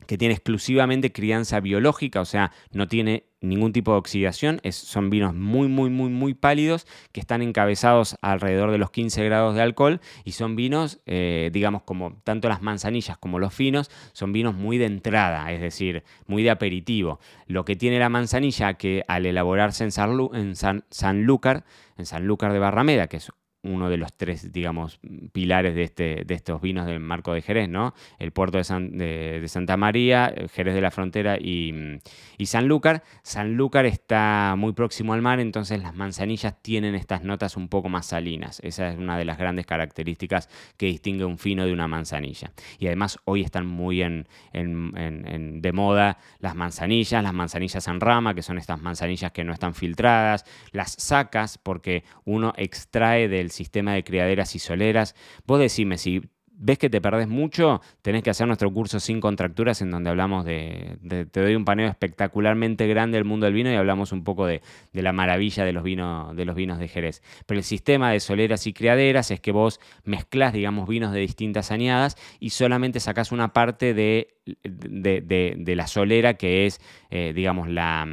que 0.07 0.19
tiene 0.19 0.35
exclusivamente 0.35 1.13
crianza 1.13 1.61
biológica, 1.61 2.21
o 2.21 2.25
sea, 2.25 2.53
no 2.73 2.89
tiene 2.89 3.25
ningún 3.41 3.73
tipo 3.73 3.93
de 3.93 3.99
oxidación, 3.99 4.61
son 4.71 5.11
vinos 5.11 5.35
muy, 5.35 5.69
muy, 5.69 5.91
muy, 5.91 6.09
muy 6.11 6.35
pálidos 6.35 6.87
que 7.13 7.21
están 7.21 7.43
encabezados 7.43 8.17
alrededor 8.23 8.71
de 8.71 8.79
los 8.79 8.91
15 8.91 9.25
grados 9.25 9.55
de 9.55 9.63
alcohol 9.63 10.01
y 10.25 10.33
son 10.33 10.57
vinos, 10.57 11.01
eh, 11.07 11.51
digamos, 11.53 11.83
como 11.83 12.21
tanto 12.25 12.49
las 12.49 12.63
manzanillas 12.63 13.19
como 13.19 13.39
los 13.39 13.55
finos, 13.55 13.91
son 14.13 14.33
vinos 14.33 14.55
muy 14.55 14.79
de 14.79 14.87
entrada, 14.87 15.53
es 15.53 15.61
decir, 15.61 16.03
muy 16.27 16.43
de 16.43 16.51
aperitivo. 16.51 17.21
Lo 17.47 17.65
que 17.65 17.77
tiene 17.77 17.99
la 17.99 18.09
manzanilla 18.09 18.75
que 18.75 19.03
al 19.07 19.27
elaborarse 19.27 19.85
en 19.85 19.93
San, 19.93 20.19
en 20.33 20.55
Sanlúcar, 20.91 21.65
en 21.97 22.07
Sanlúcar 22.07 22.53
de 22.53 22.59
Barrameda, 22.59 23.07
que 23.07 23.19
es 23.19 23.31
uno 23.67 23.91
de 23.91 23.97
los 23.97 24.13
tres, 24.13 24.53
digamos, 24.53 25.01
pilares 25.33 25.75
de, 25.75 25.83
este, 25.83 26.25
de 26.25 26.35
estos 26.35 26.61
vinos 26.61 26.87
del 26.87 27.01
marco 27.01 27.33
de 27.33 27.43
Jerez, 27.43 27.69
¿no? 27.69 27.95
El 28.19 28.33
puerto 28.33 28.59
de, 28.59 29.41
de, 29.41 29.49
Santa 29.49 29.77
María, 29.77 30.33
Jerez 30.53 30.75
de 30.75 30.81
la 30.81 30.91
Frontera 30.91 31.37
y, 31.39 32.01
y 32.39 32.47
Sanlúcar. 32.47 33.03
Sanlúcar 33.23 33.87
está 33.87 34.55
muy 34.57 34.73
próximo 34.73 35.15
al 35.15 35.23
mar, 35.23 35.41
entonces 35.41 35.83
las 35.83 35.95
manzanillas 35.95 36.63
tienen 36.63 36.95
estas 36.95 37.23
notas 37.23 37.57
un 37.57 37.69
poco 37.69 37.89
más 37.89 38.07
salinas. 38.07 38.61
Esa 38.63 38.91
es 38.91 38.99
una 38.99 39.19
de 39.19 39.25
las 39.25 39.39
grandes 39.39 39.67
características 39.67 40.49
que 40.77 40.87
distingue 40.87 41.25
un 41.25 41.39
fino 41.39 41.67
de 41.67 41.73
una 41.73 41.89
manzanilla. 41.89 42.53
Y 42.79 42.87
además 42.87 43.19
hoy 43.25 43.43
están 43.43 43.67
muy 43.67 44.03
en, 44.03 44.27
de 44.53 45.73
moda 45.73 46.19
las 46.39 46.55
manzanillas, 46.55 47.23
las 47.23 47.35
manzanillas 47.35 47.87
en 47.89 48.01
rama, 48.01 48.35
que 48.35 48.43
son 48.43 48.59
estas 48.59 48.81
manzanillas 48.81 49.33
que 49.33 49.45
no 49.45 49.53
están 49.53 49.75
filtradas, 49.75 50.45
las 50.73 50.93
sacas, 50.93 51.59
porque 51.59 52.05
uno 52.25 52.53
extrae 52.57 53.29
del 53.29 53.51
sistema 53.57 53.95
de 53.95 54.05
criaderas 54.05 54.55
y 54.55 54.59
soleras. 54.59 55.15
Vos 55.47 55.59
decime, 55.59 55.99
si 55.99 56.23
ves 56.59 56.79
que 56.79 56.89
te 56.89 57.01
perdés 57.01 57.29
mucho, 57.29 57.81
tenés 58.03 58.23
que 58.23 58.31
hacer 58.31 58.47
nuestro 58.47 58.73
curso 58.73 58.99
sin 58.99 59.21
contracturas 59.21 59.83
en 59.83 59.91
donde 59.91 60.11
hablamos 60.11 60.45
de, 60.45 60.99
te 61.31 61.41
doy 61.41 61.55
un 61.55 61.65
paneo 61.65 61.89
espectacularmente 61.89 62.87
grande 62.87 63.19
del 63.19 63.25
mundo 63.25 63.47
del 63.47 63.55
vino 63.55 63.71
y 63.71 63.75
hablamos 63.75 64.13
un 64.13 64.25
poco 64.25 64.47
de, 64.47 64.63
la 64.93 65.13
maravilla 65.13 65.65
de 65.65 65.73
los, 65.73 65.83
vinos, 65.83 66.35
de 66.35 66.45
los 66.45 66.57
vinos 66.57 66.79
de 66.79 66.89
Jerez. 66.89 67.23
Pero 67.47 67.59
el 67.59 67.65
sistema 67.65 68.11
de 68.11 68.21
soleras 68.21 68.67
y 68.67 68.73
criaderas 68.73 69.31
es 69.31 69.41
que 69.41 69.53
vos 69.53 69.81
mezclás, 70.05 70.53
digamos, 70.53 70.89
vinos 70.89 71.13
de 71.13 71.21
distintas 71.21 71.71
añadas 71.71 72.17
y 72.41 72.51
solamente 72.51 73.01
sacás 73.01 73.33
una 73.33 73.53
parte 73.53 73.93
de, 73.93 74.35
de 74.45 75.77
la 75.77 75.87
solera 75.87 76.35
que 76.35 76.67
es, 76.67 76.81
eh, 77.11 77.33
digamos, 77.35 77.69
la... 77.69 78.07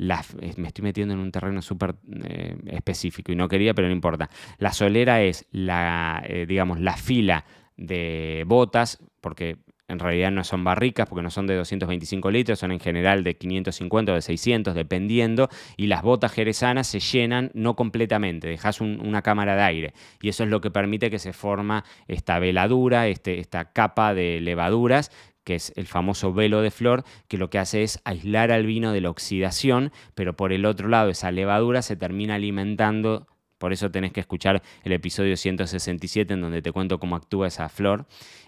Mm, 0.00 0.60
me 0.60 0.68
estoy 0.68 0.82
metiendo 0.82 1.14
en 1.14 1.20
un 1.20 1.30
terreno 1.30 1.60
súper 1.60 1.94
eh, 2.24 2.56
específico 2.66 3.32
y 3.32 3.36
no 3.36 3.48
quería, 3.48 3.74
pero 3.74 3.88
no 3.88 3.94
importa. 3.94 4.30
La 4.58 4.72
solera 4.72 5.22
es 5.22 5.46
la, 5.52 6.22
eh, 6.26 6.46
digamos, 6.46 6.80
la 6.80 6.96
fila 6.96 7.44
de 7.76 8.44
botas, 8.46 8.98
porque 9.20 9.58
en 9.88 9.98
realidad 9.98 10.30
no 10.30 10.44
son 10.44 10.62
barricas, 10.62 11.08
porque 11.08 11.22
no 11.22 11.30
son 11.30 11.46
de 11.46 11.56
225 11.56 12.30
litros, 12.30 12.58
son 12.60 12.70
en 12.70 12.78
general 12.78 13.24
de 13.24 13.36
550 13.36 14.12
o 14.12 14.14
de 14.14 14.22
600, 14.22 14.74
dependiendo, 14.74 15.48
y 15.76 15.88
las 15.88 16.02
botas 16.02 16.32
jerezanas 16.32 16.86
se 16.86 17.00
llenan 17.00 17.50
no 17.54 17.74
completamente, 17.74 18.46
dejas 18.46 18.80
una 18.80 19.22
cámara 19.22 19.56
de 19.56 19.62
aire, 19.62 19.94
y 20.22 20.28
eso 20.28 20.44
es 20.44 20.50
lo 20.50 20.60
que 20.60 20.70
permite 20.70 21.10
que 21.10 21.18
se 21.18 21.32
forma 21.32 21.84
esta 22.06 22.38
veladura, 22.38 23.08
este, 23.08 23.40
esta 23.40 23.72
capa 23.72 24.14
de 24.14 24.40
levaduras 24.40 25.10
que 25.50 25.56
es 25.56 25.72
el 25.74 25.88
famoso 25.88 26.32
velo 26.32 26.62
de 26.62 26.70
flor, 26.70 27.02
que 27.26 27.36
lo 27.36 27.50
que 27.50 27.58
hace 27.58 27.82
es 27.82 27.98
aislar 28.04 28.52
al 28.52 28.66
vino 28.66 28.92
de 28.92 29.00
la 29.00 29.10
oxidación, 29.10 29.90
pero 30.14 30.36
por 30.36 30.52
el 30.52 30.64
otro 30.64 30.86
lado 30.86 31.10
esa 31.10 31.32
levadura 31.32 31.82
se 31.82 31.96
termina 31.96 32.36
alimentando 32.36 33.26
por 33.60 33.74
eso 33.74 33.90
tenés 33.90 34.10
que 34.10 34.20
escuchar 34.20 34.62
el 34.84 34.92
episodio 34.92 35.36
167 35.36 36.32
en 36.32 36.40
donde 36.40 36.62
te 36.62 36.72
cuento 36.72 36.98
cómo 36.98 37.14
actúa 37.14 37.46
esa 37.46 37.68
flor. 37.68 38.06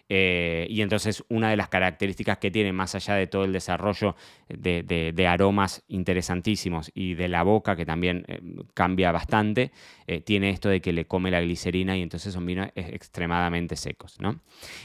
Eh, 0.08 0.66
y 0.70 0.80
entonces 0.80 1.22
una 1.28 1.50
de 1.50 1.56
las 1.56 1.68
características 1.68 2.38
que 2.38 2.50
tiene, 2.50 2.72
más 2.72 2.94
allá 2.94 3.14
de 3.14 3.26
todo 3.26 3.44
el 3.44 3.52
desarrollo 3.52 4.16
de, 4.48 5.26
aromas 5.28 5.84
interesantísimos 5.88 6.90
y 6.94 7.12
de 7.12 7.28
la 7.28 7.42
boca, 7.42 7.76
que 7.76 7.84
también 7.84 8.24
eh, 8.26 8.40
cambia 8.72 9.12
bastante, 9.12 9.70
eh, 10.06 10.22
tiene 10.22 10.48
esto 10.48 10.70
de 10.70 10.80
que 10.80 10.94
le 10.94 11.04
come 11.04 11.30
la 11.30 11.42
glicerina 11.42 11.96
y 11.96 12.02
entonces 12.02 12.32
son 12.32 12.46
vinos 12.46 12.68
extremadamente 12.74 13.76
secos. 13.76 14.18
¿no? 14.18 14.40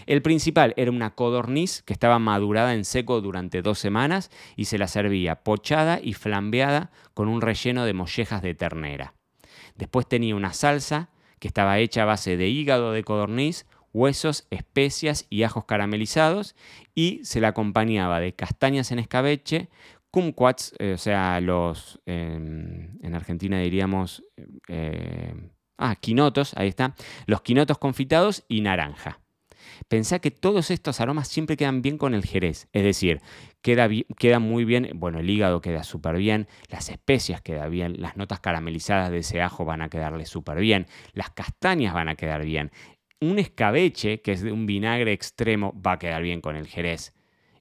El 0.08 0.22
principal 0.22 0.74
era 0.76 0.92
una 0.92 1.16
codorniz 1.16 1.84
que 1.84 1.94
estaba 1.94 2.20
madurada 2.20 2.74
en 2.74 2.84
seco 2.84 3.22
durante 3.22 3.62
dos 3.62 3.80
semanas 3.80 4.30
y 4.58 4.66
se 4.66 4.78
la 4.78 4.88
servía 4.88 5.44
pochada 5.44 6.02
y 6.04 6.14
flambeada 6.14 6.92
con 7.14 7.30
un 7.30 7.40
relleno 7.40 7.86
de 7.86 7.94
mollejas 7.94 8.42
de 8.42 8.56
ternera. 8.56 9.17
Después 9.78 10.08
tenía 10.08 10.36
una 10.36 10.54
salsa 10.54 11.10
que 11.40 11.48
estaba 11.48 11.80
hecha 11.80 12.04
a 12.04 12.06
base 12.06 12.38
de 12.38 12.48
hígado 12.50 12.92
de 12.92 13.04
codorniz, 13.04 13.66
huesos, 13.94 14.48
especias 14.50 15.26
y 15.30 15.44
ajos 15.44 15.66
caramelizados 15.66 16.56
y 16.94 17.22
se 17.24 17.42
la 17.42 17.50
acompañaba 17.50 18.20
de 18.20 18.34
castañas 18.34 18.92
en 18.92 19.00
escabeche, 19.00 19.70
kumquats, 20.12 20.74
eh, 20.80 20.94
o 20.94 20.98
sea, 20.98 21.40
los, 21.42 22.00
em, 22.06 22.98
en 23.02 23.16
Argentina 23.16 23.60
diríamos, 23.60 24.24
eh, 24.68 25.34
ah, 25.78 25.96
quinotos, 25.96 26.54
ahí 26.56 26.70
está, 26.70 26.96
los 27.26 27.42
quinotos 27.42 27.78
confitados 27.78 28.44
y 28.48 28.62
naranja. 28.62 29.20
Pensá 29.88 30.20
que 30.20 30.32
todos 30.32 30.72
estos 30.72 31.02
aromas 31.02 31.28
siempre 31.28 31.58
quedan 31.58 31.82
bien 31.82 31.98
con 31.98 32.14
el 32.14 32.26
jerez, 32.26 32.68
es 32.74 32.84
decir, 32.84 33.22
queda, 33.62 33.90
queda 34.18 34.40
muy 34.40 34.66
bien, 34.66 34.92
bueno, 34.96 35.20
el 35.20 35.30
hígado 35.30 35.62
queda 35.62 35.84
súper 35.84 36.18
bien, 36.18 36.48
las 36.70 36.90
especias 36.90 37.42
quedan 37.42 37.72
bien, 37.72 37.96
las 38.02 38.18
notas 38.18 38.40
caramelizadas 38.40 39.12
de 39.12 39.20
ese 39.20 39.42
ajo 39.42 39.66
van 39.66 39.82
a 39.82 39.90
quedarle 39.90 40.26
súper 40.26 40.60
bien, 40.60 40.88
las 41.14 41.30
castañas 41.32 41.94
van 41.94 42.10
a 42.10 42.16
quedar 42.16 42.44
bien. 42.44 42.72
Un 43.20 43.40
escabeche, 43.40 44.22
que 44.22 44.32
es 44.32 44.42
de 44.42 44.52
un 44.52 44.66
vinagre 44.66 45.12
extremo, 45.12 45.74
va 45.82 45.94
a 45.94 46.00
quedar 46.00 46.22
bien 46.22 46.42
con 46.42 46.56
el 46.56 46.68
jerez 46.68 47.14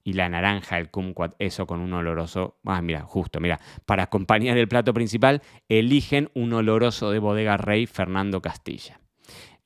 y 0.07 0.13
la 0.13 0.29
naranja, 0.29 0.79
el 0.79 0.89
kumquat, 0.89 1.35
eso 1.41 1.67
con 1.67 1.81
un 1.81 1.93
oloroso. 1.93 2.61
Ah, 2.65 2.81
mira, 2.81 3.01
justo, 3.01 3.41
mira. 3.41 3.59
Para 3.87 4.05
acompañar 4.05 4.57
el 4.57 4.69
plato 4.69 4.95
principal, 4.95 5.43
eligen 5.69 6.31
un 6.33 6.53
oloroso 6.53 7.11
de 7.11 7.19
bodega 7.19 7.57
Rey 7.57 7.87
Fernando 7.87 8.41
Castilla. 8.41 9.01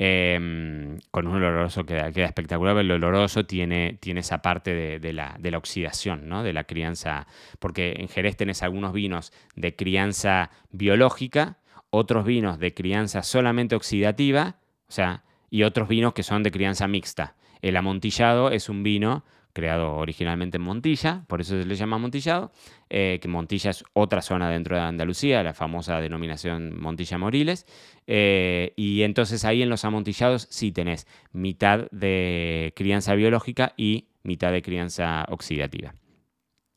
Em, 0.03 0.99
con 1.11 1.27
un 1.27 1.37
oloroso 1.37 1.85
que 1.85 1.93
queda, 2.15 2.25
espectacular. 2.25 2.75
El 2.79 2.91
oloroso 2.91 3.45
tiene, 3.45 3.99
tiene 4.01 4.21
esa 4.21 4.41
parte 4.41 4.99
de, 4.99 5.13
la, 5.13 5.37
oxidación, 5.59 6.27
¿no? 6.27 6.43
de 6.43 6.55
la 6.55 6.65
crianza, 6.65 7.27
porque 7.59 7.97
en 7.99 8.09
Jerez 8.09 8.35
tenés 8.35 8.63
algunos 8.63 8.95
vinos 8.95 9.31
de 9.57 9.77
crianza 9.77 10.53
biológica, 10.71 11.59
otros 11.91 12.25
vinos 12.25 12.59
de 12.59 12.73
crianza 12.73 13.23
solamente 13.23 13.77
oxidativa, 13.77 14.57
o 14.89 14.93
sea, 14.93 15.23
y 15.51 15.65
otros 15.65 15.87
vinos 15.87 16.15
que 16.15 16.23
son 16.23 16.43
de 16.43 16.51
crianza 16.51 16.89
mixta. 16.89 17.37
El 17.61 17.77
amontillado 17.77 18.51
es 18.51 18.71
un 18.71 18.83
vino 18.83 19.23
creado 19.53 19.97
originalmente 19.97 20.57
en 20.57 20.63
Montilla, 20.63 21.25
por 21.27 21.41
eso 21.41 21.61
se 21.61 21.67
le 21.67 21.75
llama 21.75 21.99
Montillado, 21.99 22.53
eh, 22.89 23.19
que 23.21 23.29
Montilla 23.29 23.71
es 23.71 23.85
otra 23.93 24.23
zona 24.23 24.51
dentro 24.51 24.77
de 24.77 24.83
Andalucía, 24.83 25.43
la 25.43 25.55
famosa 25.55 26.01
denominación 26.01 26.81
Montilla 26.81 27.19
Moriles, 27.19 27.67
eh, 28.07 28.73
y 28.77 29.03
entonces 29.03 29.45
ahí 29.45 29.63
en 29.63 29.69
los 29.69 29.85
amontillados 29.85 30.47
sí 30.51 30.73
tenés 30.73 31.07
mitad 31.33 31.91
de 31.91 32.73
crianza 32.77 33.15
biológica 33.15 33.75
y 33.77 34.09
mitad 34.23 34.53
de 34.53 34.63
crianza 34.63 35.27
oxidativa. 35.29 35.95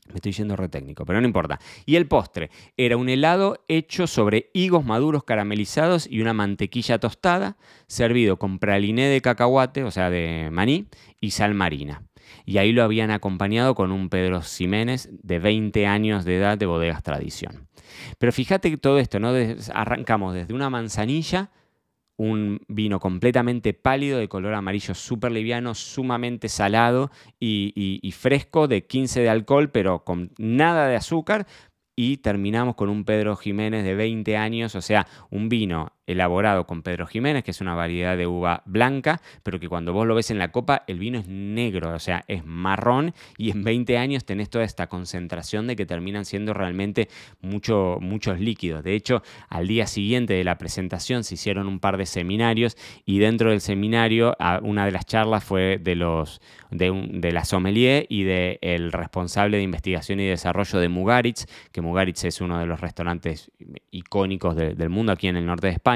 Me 0.10 0.15
estoy 0.15 0.34
yendo 0.34 0.58
re 0.58 0.68
técnico, 0.68 1.06
pero 1.06 1.22
no 1.22 1.27
importa. 1.27 1.60
Y 1.86 1.96
el 1.96 2.08
postre 2.08 2.50
era 2.75 2.98
un 2.98 3.08
helado 3.08 3.63
hecho 3.70 4.06
sobre 4.06 4.50
higos 4.53 4.84
maduros 4.84 5.24
caramelizados 5.24 6.08
y 6.12 6.22
una 6.22 6.34
mantequilla 6.34 7.00
tostada, 7.00 7.56
servido 7.88 8.38
con 8.38 8.60
praliné 8.60 9.08
de 9.08 9.22
cacahuate, 9.22 9.84
o 9.86 9.92
sea, 9.92 10.10
de 10.10 10.50
maní, 10.51 10.88
y 11.22 11.32
sal 11.32 11.53
marina 11.53 12.03
y 12.45 12.57
ahí 12.57 12.71
lo 12.71 12.83
habían 12.83 13.11
acompañado 13.11 13.75
con 13.75 13.91
un 13.91 14.09
Pedro 14.09 14.41
Ximénez 14.41 15.09
de 15.11 15.39
20 15.39 15.87
años 15.87 16.25
de 16.25 16.37
edad 16.37 16.57
de 16.57 16.65
bodegas 16.65 17.03
tradición. 17.03 17.67
Pero 18.17 18.31
fíjate 18.31 18.69
que 18.69 18.77
todo 18.77 18.99
esto, 18.99 19.19
¿no? 19.19 19.33
arrancamos 19.73 20.33
desde 20.33 20.53
una 20.53 20.69
manzanilla, 20.69 21.51
un 22.17 22.61
vino 22.67 22.99
completamente 22.99 23.73
pálido, 23.73 24.19
de 24.19 24.29
color 24.29 24.53
amarillo 24.53 24.93
súper 24.93 25.31
liviano, 25.31 25.73
sumamente 25.73 26.47
salado 26.49 27.11
y, 27.39 27.73
y, 28.01 28.11
fresco, 28.11 28.67
de 28.67 28.85
15 28.85 29.21
de 29.21 29.29
alcohol, 29.29 29.71
pero 29.71 30.03
con 30.03 30.31
nada 30.37 30.87
de 30.87 30.95
azúcar. 30.95 31.47
Y 31.95 32.17
terminamos 32.17 32.75
con 32.75 32.89
un 32.89 33.03
Pedro 33.03 33.35
Jiménez 33.35 33.83
de 33.83 33.93
20 33.93 34.35
años, 34.35 34.75
o 34.75 34.81
sea, 34.81 35.07
un 35.29 35.47
vino 35.47 35.92
elaborado 36.07 36.65
con 36.65 36.81
Pedro 36.83 37.07
Jiménez, 37.07 37.43
que 37.43 37.51
es 37.51 37.62
una 37.62 37.75
variedad 37.75 38.17
de 38.17 38.27
uva 38.27 38.62
blanca, 38.65 39.22
pero 39.43 39.60
que 39.60 39.69
cuando 39.69 39.93
vos 39.93 40.05
lo 40.05 40.15
ves 40.15 40.31
en 40.31 40.39
la 40.39 40.51
copa, 40.51 40.83
el 40.88 41.00
vino 41.00 41.19
es 41.19 41.27
negro, 41.27 41.93
o 41.93 42.00
sea, 42.00 42.25
es 42.27 42.45
marrón 42.45 43.13
y 43.38 43.51
en 43.51 43.63
20 43.63 43.98
años 43.98 44.25
tenés 44.25 44.50
toda 44.50 44.65
esta 44.65 44.88
concentración 44.88 45.67
de 45.67 45.75
que 45.75 45.86
terminan 45.86 46.25
siendo 46.25 46.53
realmente 46.53 47.07
mucho, 47.41 47.98
muchos 48.01 48.39
líquidos. 48.39 48.83
De 48.83 48.95
hecho, 48.95 49.24
al 49.50 49.67
día 49.67 49.88
siguiente 49.88 50.33
de 50.33 50.43
la 50.43 50.57
presentación 50.57 51.24
se 51.24 51.36
hicieron 51.36 51.67
un 51.67 51.79
par 51.79 51.98
de 51.98 52.05
seminarios 52.05 52.77
y 53.05 53.19
dentro 53.19 53.51
del 53.51 53.62
seminario 53.62 54.36
una 54.62 54.86
de 54.86 54.91
las 54.91 55.05
charlas 55.05 55.43
fue 55.43 55.79
de, 55.81 55.95
los, 55.95 56.41
de, 56.69 57.31
la 57.31 57.45
sommelier 57.45 58.05
y 58.10 58.24
del 58.24 58.57
el 58.62 58.91
responsable 58.91 59.57
de 59.57 59.63
investigación 59.63 60.19
y 60.19 60.25
desarrollo 60.25 60.79
de 60.79 60.89
Mugaritz, 60.89 61.45
que 61.72 61.81
Mugaritz 61.81 62.25
es 62.25 62.41
uno 62.41 62.60
de 62.60 62.65
los 62.65 62.81
restaurantes 62.81 63.51
icónicos 63.91 64.55
del 64.55 64.89
mundo 64.89 65.12
aquí 65.12 65.27
en 65.27 65.38
el 65.38 65.45
norte 65.45 65.67
de 65.67 65.74
España 65.74 65.92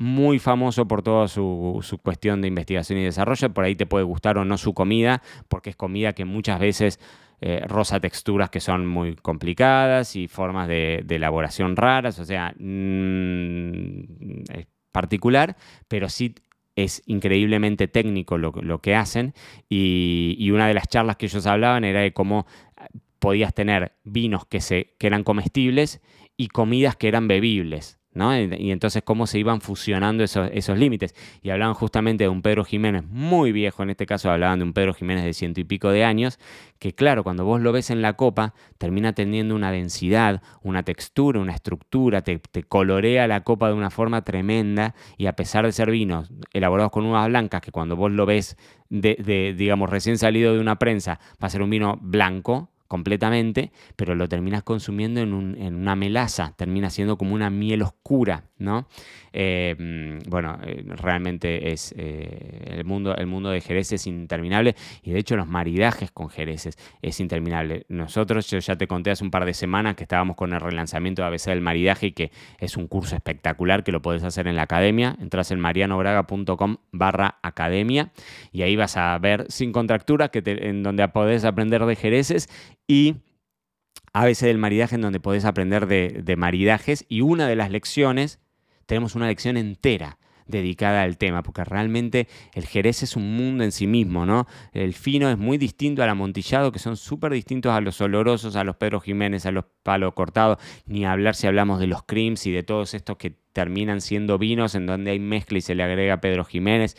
muy 0.00 0.38
famoso 0.38 0.88
por 0.88 1.02
toda 1.02 1.28
su, 1.28 1.82
cuestión 2.02 2.40
de 2.40 2.48
investigación 2.48 2.98
y 2.98 3.04
desarrollo. 3.04 3.52
Por 3.52 3.64
ahí 3.64 3.76
te 3.76 3.84
puede 3.84 4.04
gustar 4.04 4.38
o 4.38 4.46
no 4.46 4.56
su 4.56 4.72
comida, 4.72 5.22
porque 5.48 5.70
es 5.70 5.76
comida 5.76 6.14
que 6.14 6.24
muchas 6.24 6.58
veces 6.58 6.98
eh, 7.42 7.62
rosa 7.66 8.00
texturas 8.00 8.48
que 8.48 8.60
son 8.60 8.86
muy 8.86 9.14
complicadas 9.16 10.16
y 10.16 10.26
formas 10.26 10.68
de, 10.68 11.04
elaboración 11.08 11.76
raras, 11.76 12.18
o 12.18 12.24
sea, 12.24 12.54
mm, 12.58 14.00
es 14.54 14.66
particular, 14.90 15.56
pero 15.86 16.08
sí 16.08 16.34
es 16.76 17.02
increíblemente 17.04 17.86
técnico 17.86 18.38
lo, 18.38 18.78
que 18.80 18.94
hacen 18.94 19.34
y, 19.68 20.50
una 20.50 20.66
de 20.66 20.74
las 20.74 20.88
charlas 20.88 21.16
que 21.16 21.26
ellos 21.26 21.46
hablaban 21.46 21.84
era 21.84 22.00
de 22.00 22.12
cómo 22.14 22.46
podías 23.18 23.52
tener 23.52 23.92
vinos 24.02 24.46
que, 24.46 24.62
se, 24.62 24.94
que 24.98 25.06
eran 25.06 25.24
comestibles 25.24 26.00
y 26.38 26.48
comidas 26.48 26.96
que 26.96 27.08
eran 27.08 27.28
bebibles. 27.28 27.99
Y, 28.12 28.72
entonces 28.72 29.02
cómo 29.04 29.28
se 29.28 29.38
iban 29.38 29.60
fusionando 29.60 30.24
esos, 30.24 30.50
esos 30.52 30.76
límites. 30.76 31.14
Y 31.42 31.50
hablaban 31.50 31.74
justamente 31.74 32.24
de 32.24 32.28
un 32.28 32.42
Pedro 32.42 32.64
Jiménez 32.64 33.04
muy 33.04 33.52
viejo, 33.52 33.82
en 33.82 33.90
este 33.90 34.04
caso 34.06 34.30
hablaban 34.30 34.58
de 34.58 34.64
un 34.64 34.72
Pedro 34.72 34.94
Jiménez 34.94 35.24
de 35.24 35.32
ciento 35.32 35.60
y 35.60 35.64
pico 35.64 35.90
de 35.90 36.04
años, 36.04 36.38
que 36.80 36.92
claro, 36.92 37.22
cuando 37.22 37.44
vos 37.44 37.60
lo 37.60 37.72
ves 37.72 37.90
en 37.90 38.02
la 38.02 38.14
copa, 38.14 38.54
termina 38.78 39.12
teniendo 39.12 39.54
una 39.54 39.70
densidad, 39.70 40.42
una 40.62 40.82
textura, 40.82 41.38
una 41.38 41.52
estructura, 41.52 42.22
te, 42.22 42.40
colorea 42.66 43.28
la 43.28 43.44
copa 43.44 43.68
de 43.68 43.74
una 43.74 43.90
forma 43.90 44.22
tremenda 44.22 44.94
y 45.16 45.26
a 45.26 45.34
pesar 45.34 45.64
de 45.64 45.72
ser 45.72 45.90
vinos 45.90 46.32
elaborados 46.52 46.90
con 46.90 47.06
uvas 47.06 47.28
blancas, 47.28 47.60
que 47.60 47.70
cuando 47.70 47.96
vos 47.96 48.10
lo 48.10 48.26
ves, 48.26 48.56
de, 48.88 49.54
digamos, 49.56 49.88
recién 49.88 50.18
salido 50.18 50.52
de 50.52 50.60
una 50.60 50.78
prensa, 50.78 51.20
va 51.32 51.46
a 51.46 51.50
ser 51.50 51.62
un 51.62 51.70
vino 51.70 51.96
blanco, 52.00 52.70
completamente, 52.90 53.70
pero 53.94 54.16
lo 54.16 54.28
terminas 54.28 54.64
consumiendo 54.64 55.20
en, 55.20 55.32
una 55.32 55.94
melaza, 55.94 56.54
termina 56.56 56.90
siendo 56.90 57.16
como 57.16 57.36
una 57.36 57.48
miel 57.48 57.82
oscura, 57.82 58.49
¿no? 58.60 58.86
Mm, 59.32 60.18
bueno, 60.28 60.58
eh, 60.64 60.84
realmente 60.86 61.72
es 61.72 61.94
eh, 61.96 62.76
el, 62.76 62.84
mundo, 62.84 63.14
el 63.16 63.26
mundo 63.26 63.50
de 63.50 63.60
Jerez 63.60 63.92
es 63.92 64.06
interminable 64.06 64.74
y 65.02 65.12
de 65.12 65.18
hecho 65.18 65.36
los 65.36 65.46
maridajes 65.46 66.10
con 66.10 66.28
Jerez 66.28 66.68
es, 67.02 67.20
interminable. 67.20 67.84
Nosotros, 67.88 68.48
yo 68.50 68.58
ya 68.58 68.76
te 68.76 68.86
conté 68.86 69.10
hace 69.10 69.24
un 69.24 69.30
par 69.30 69.44
de 69.44 69.54
semanas 69.54 69.96
que 69.96 70.04
estábamos 70.04 70.36
con 70.36 70.52
el 70.52 70.60
relanzamiento 70.60 71.22
de 71.22 71.28
ABC 71.28 71.46
del 71.46 71.60
maridaje 71.60 72.08
y 72.08 72.12
que 72.12 72.30
es 72.58 72.76
un 72.76 72.86
curso 72.86 73.14
espectacular 73.16 73.84
que 73.84 73.92
lo 73.92 74.00
puedes 74.02 74.22
hacer 74.24 74.46
en 74.46 74.56
la 74.56 74.62
academia. 74.62 75.16
Entras 75.20 75.50
en 75.50 75.60
marianobraga.com 75.60 76.76
barra 76.92 77.38
academia 77.42 78.12
y 78.52 78.62
ahí 78.62 78.76
vas 78.76 78.96
a 78.96 79.18
ver 79.18 79.46
sin 79.48 79.72
contractura 79.72 80.28
que 80.28 80.42
en 80.44 80.82
donde 80.82 81.06
podés 81.08 81.44
aprender 81.44 81.84
de 81.84 81.96
Jereces 81.96 82.48
y 82.86 83.16
ABC 84.12 84.40
del 84.40 84.58
maridaje 84.58 84.96
en 84.96 85.02
donde 85.02 85.20
podés 85.20 85.44
aprender 85.44 85.86
de, 85.86 86.36
maridajes 86.36 87.04
y 87.08 87.20
una 87.20 87.46
de 87.46 87.56
las 87.56 87.70
lecciones, 87.70 88.40
tenemos 88.90 89.14
una 89.14 89.28
lección 89.28 89.56
entera 89.56 90.18
dedicada 90.48 91.02
al 91.02 91.16
tema, 91.16 91.44
porque 91.44 91.62
realmente 91.62 92.26
el 92.54 92.66
jerez 92.66 93.04
es 93.04 93.14
un 93.14 93.36
mundo 93.36 93.62
en 93.62 93.70
sí 93.70 93.86
mismo, 93.86 94.26
¿no? 94.26 94.48
El 94.72 94.94
fino 94.94 95.30
es 95.30 95.38
muy 95.38 95.58
distinto 95.58 96.02
al 96.02 96.08
amontillado, 96.08 96.72
que 96.72 96.80
son 96.80 96.96
súper 96.96 97.32
distintos 97.32 97.70
a 97.70 97.80
los 97.80 98.00
olorosos, 98.00 98.56
a 98.56 98.64
los 98.64 98.74
Pedro 98.74 98.98
Jiménez, 98.98 99.46
a 99.46 99.52
los 99.52 99.66
palo 99.84 100.12
cortados, 100.12 100.58
ni 100.86 101.04
hablar 101.06 101.36
si 101.36 101.46
hablamos 101.46 101.78
de 101.78 101.86
los 101.86 102.02
creams 102.02 102.44
y 102.46 102.50
de 102.50 102.64
todos 102.64 102.94
estos 102.94 103.16
que 103.16 103.36
terminan 103.52 104.00
siendo 104.00 104.38
vinos 104.38 104.74
en 104.74 104.86
donde 104.86 105.12
hay 105.12 105.20
mezcla 105.20 105.58
y 105.58 105.60
se 105.60 105.76
le 105.76 105.84
agrega 105.84 106.20
Pedro 106.20 106.44
Jiménez. 106.44 106.96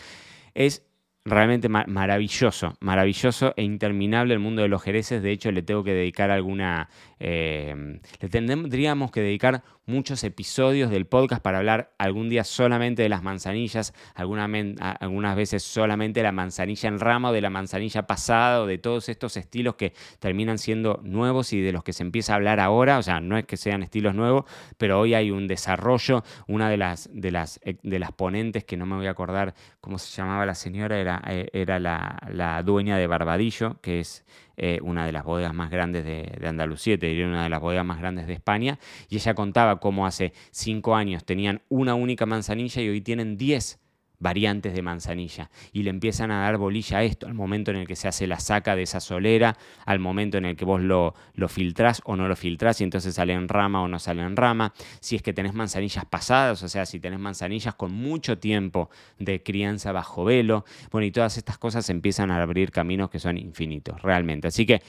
Es 0.53 0.85
realmente 1.23 1.69
maravilloso, 1.69 2.75
maravilloso 2.79 3.53
e 3.55 3.63
interminable 3.63 4.33
el 4.33 4.39
mundo 4.39 4.61
de 4.61 4.67
los 4.67 4.81
jereces. 4.81 5.21
De 5.21 5.31
hecho, 5.31 5.51
le 5.51 5.61
tengo 5.61 5.83
que 5.83 5.93
dedicar 5.93 6.31
alguna. 6.31 6.89
Eh, 7.23 7.99
le 8.19 8.29
tendríamos 8.29 9.11
que 9.11 9.21
dedicar 9.21 9.63
muchos 9.85 10.23
episodios 10.23 10.89
del 10.89 11.05
podcast 11.05 11.41
para 11.41 11.59
hablar 11.59 11.93
algún 11.97 12.29
día 12.29 12.43
solamente 12.43 13.03
de 13.03 13.09
las 13.09 13.21
manzanillas, 13.23 13.93
algunas 14.15 15.35
veces 15.35 15.63
solamente 15.63 16.21
de 16.21 16.23
la 16.23 16.31
manzanilla 16.31 16.89
en 16.89 16.99
rama 16.99 17.29
o 17.29 17.33
de 17.33 17.41
la 17.41 17.49
manzanilla 17.49 18.07
pasada 18.07 18.61
o 18.61 18.65
de 18.65 18.77
todos 18.77 19.09
estos 19.09 19.37
estilos 19.37 19.75
que 19.75 19.93
terminan 20.19 20.57
siendo 20.57 20.99
nuevos 21.03 21.53
y 21.53 21.61
de 21.61 21.71
los 21.71 21.83
que 21.83 21.93
se 21.93 22.03
empieza 22.03 22.33
a 22.33 22.35
hablar 22.37 22.59
ahora. 22.59 22.97
O 22.97 23.03
sea, 23.03 23.19
no 23.19 23.37
es 23.37 23.45
que 23.45 23.57
sean 23.57 23.83
estilos 23.83 24.15
nuevos, 24.15 24.45
pero 24.77 24.99
hoy 24.99 25.13
hay 25.13 25.31
un 25.31 25.47
desarrollo. 25.47 26.23
Una 26.47 26.69
de 26.69 26.77
las, 26.77 27.09
de 27.13 27.31
las, 27.31 27.59
de 27.63 27.99
las 27.99 28.11
ponentes, 28.11 28.63
que 28.63 28.77
no 28.77 28.85
me 28.85 28.95
voy 28.95 29.07
a 29.07 29.11
acordar 29.11 29.53
cómo 29.79 29.97
se 29.97 30.15
llamaba 30.15 30.45
la 30.45 30.55
señora, 30.55 30.99
era 30.99 31.21
eh, 31.27 31.49
era, 31.53 31.79
la, 31.79 32.61
dueña 32.63 32.97
de 32.97 33.07
Barbadillo, 33.07 33.79
que 33.81 33.99
es 33.99 34.25
eh, 34.57 34.79
una 34.81 35.05
de 35.05 35.11
las 35.11 35.23
bodegas 35.23 35.53
más 35.53 35.69
grandes 35.69 36.05
de, 36.05 36.37
de 36.39 36.47
Andalucía, 36.47 36.97
te 36.97 37.07
diría 37.07 37.27
una 37.27 37.43
de 37.43 37.49
las 37.49 37.59
bodegas 37.59 37.85
más 37.85 37.99
grandes 37.99 38.27
de 38.27 38.33
España, 38.33 38.79
y 39.09 39.15
ella 39.15 39.33
contaba 39.33 39.79
cómo 39.79 40.05
hace 40.05 40.33
cinco 40.51 40.95
años 40.95 41.25
tenían 41.25 41.61
una 41.69 41.95
única 41.95 42.25
manzanilla 42.25 42.81
y 42.81 42.89
hoy 42.89 43.01
tienen 43.01 43.37
diez 43.37 43.80
variantes 44.21 44.73
de 44.73 44.81
manzanilla 44.81 45.49
y 45.73 45.83
le 45.83 45.89
empiezan 45.89 46.31
a 46.31 46.41
dar 46.41 46.57
bolilla 46.57 46.99
a 46.99 47.03
esto 47.03 47.27
al 47.27 47.33
momento 47.33 47.71
en 47.71 47.77
el 47.77 47.87
que 47.87 47.97
se 47.97 48.07
hace 48.07 48.27
la 48.27 48.39
saca 48.39 48.75
de 48.75 48.83
esa 48.83 49.01
solera, 49.01 49.57
al 49.85 49.99
momento 49.99 50.37
en 50.37 50.45
el 50.45 50.55
que 50.55 50.63
vos 50.63 50.79
lo, 50.79 51.13
lo 51.33 51.49
filtrás 51.49 52.01
o 52.05 52.15
no 52.15 52.27
lo 52.27 52.35
filtrás 52.35 52.79
y 52.79 52.85
entonces 52.85 53.15
sale 53.15 53.33
en 53.33 53.49
rama 53.49 53.81
o 53.81 53.87
no 53.87 53.99
sale 53.99 54.21
en 54.21 54.37
rama, 54.37 54.73
si 55.01 55.15
es 55.15 55.21
que 55.21 55.33
tenés 55.33 55.53
manzanillas 55.53 56.05
pasadas, 56.05 56.63
o 56.63 56.69
sea, 56.69 56.85
si 56.85 56.99
tenés 56.99 57.19
manzanillas 57.19 57.75
con 57.75 57.91
mucho 57.91 58.37
tiempo 58.37 58.89
de 59.19 59.43
crianza 59.43 59.91
bajo 59.91 60.23
velo, 60.23 60.63
bueno, 60.91 61.05
y 61.05 61.11
todas 61.11 61.37
estas 61.37 61.57
cosas 61.57 61.89
empiezan 61.89 62.31
a 62.31 62.41
abrir 62.41 62.71
caminos 62.71 63.09
que 63.09 63.19
son 63.19 63.37
infinitos, 63.37 64.01
realmente. 64.01 64.47
Así 64.47 64.65
que 64.65 64.81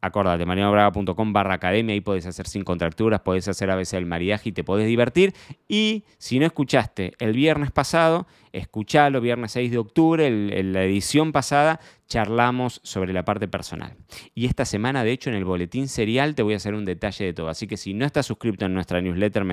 Acordate, 0.00 0.46
marianobraga.com 0.46 1.32
barra 1.32 1.54
academia, 1.54 1.92
ahí 1.92 2.00
podés 2.00 2.24
hacer 2.26 2.46
sin 2.46 2.62
contracturas, 2.62 3.20
podés 3.20 3.48
hacer 3.48 3.70
a 3.70 3.74
veces 3.74 3.94
el 3.94 4.06
mariaje 4.06 4.50
y 4.50 4.52
te 4.52 4.62
podés 4.62 4.86
divertir. 4.86 5.34
Y 5.66 6.04
si 6.18 6.38
no 6.38 6.46
escuchaste 6.46 7.14
el 7.18 7.32
viernes 7.32 7.72
pasado, 7.72 8.28
escuchalo, 8.52 9.20
viernes 9.20 9.52
6 9.52 9.72
de 9.72 9.78
octubre, 9.78 10.30
la 10.62 10.84
edición 10.84 11.32
pasada, 11.32 11.80
charlamos 12.08 12.80
sobre 12.82 13.12
la 13.12 13.24
parte 13.24 13.48
personal. 13.48 13.94
Y 14.34 14.46
esta 14.46 14.64
semana, 14.64 15.04
de 15.04 15.12
hecho, 15.12 15.30
en 15.30 15.36
el 15.36 15.44
boletín 15.44 15.88
serial 15.88 16.34
te 16.34 16.42
voy 16.42 16.54
a 16.54 16.56
hacer 16.56 16.74
un 16.74 16.84
detalle 16.84 17.26
de 17.26 17.32
todo. 17.32 17.48
Así 17.48 17.66
que 17.66 17.76
si 17.76 17.94
no 17.94 18.04
estás 18.04 18.26
suscrito 18.26 18.64
en 18.64 18.74
nuestra 18.74 19.00
newsletter 19.00 19.44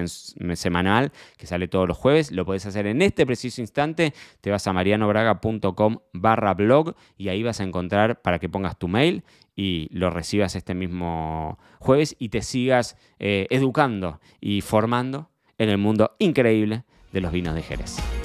semanal, 0.56 1.12
que 1.38 1.48
sale 1.48 1.68
todos 1.68 1.88
los 1.88 1.98
jueves, 1.98 2.32
lo 2.32 2.46
podés 2.46 2.66
hacer 2.66 2.88
en 2.88 3.02
este 3.02 3.26
preciso 3.26 3.62
instante. 3.62 4.14
Te 4.42 4.50
vas 4.50 4.66
a 4.68 4.74
marianobraga.com 4.74 5.98
barra 6.14 6.54
blog 6.54 6.96
y 7.18 7.30
ahí 7.30 7.44
vas 7.44 7.60
a 7.60 7.64
encontrar 7.64 8.22
para 8.22 8.40
que 8.40 8.50
pongas 8.50 8.80
tu 8.80 8.88
mail 8.88 9.24
y 9.56 9.88
lo 9.92 10.10
recibas 10.10 10.56
este 10.56 10.74
mismo 10.74 11.60
jueves 11.80 12.16
y 12.20 12.30
te 12.30 12.42
sigas 12.42 12.98
eh, 13.20 13.48
educando 13.50 14.20
y 14.42 14.62
formando 14.62 15.30
en 15.58 15.70
el 15.70 15.78
mundo 15.78 16.16
increíble 16.20 16.84
de 17.12 17.22
los 17.22 17.32
vinos 17.32 17.56
de 17.56 17.62
Jerez. 17.62 18.25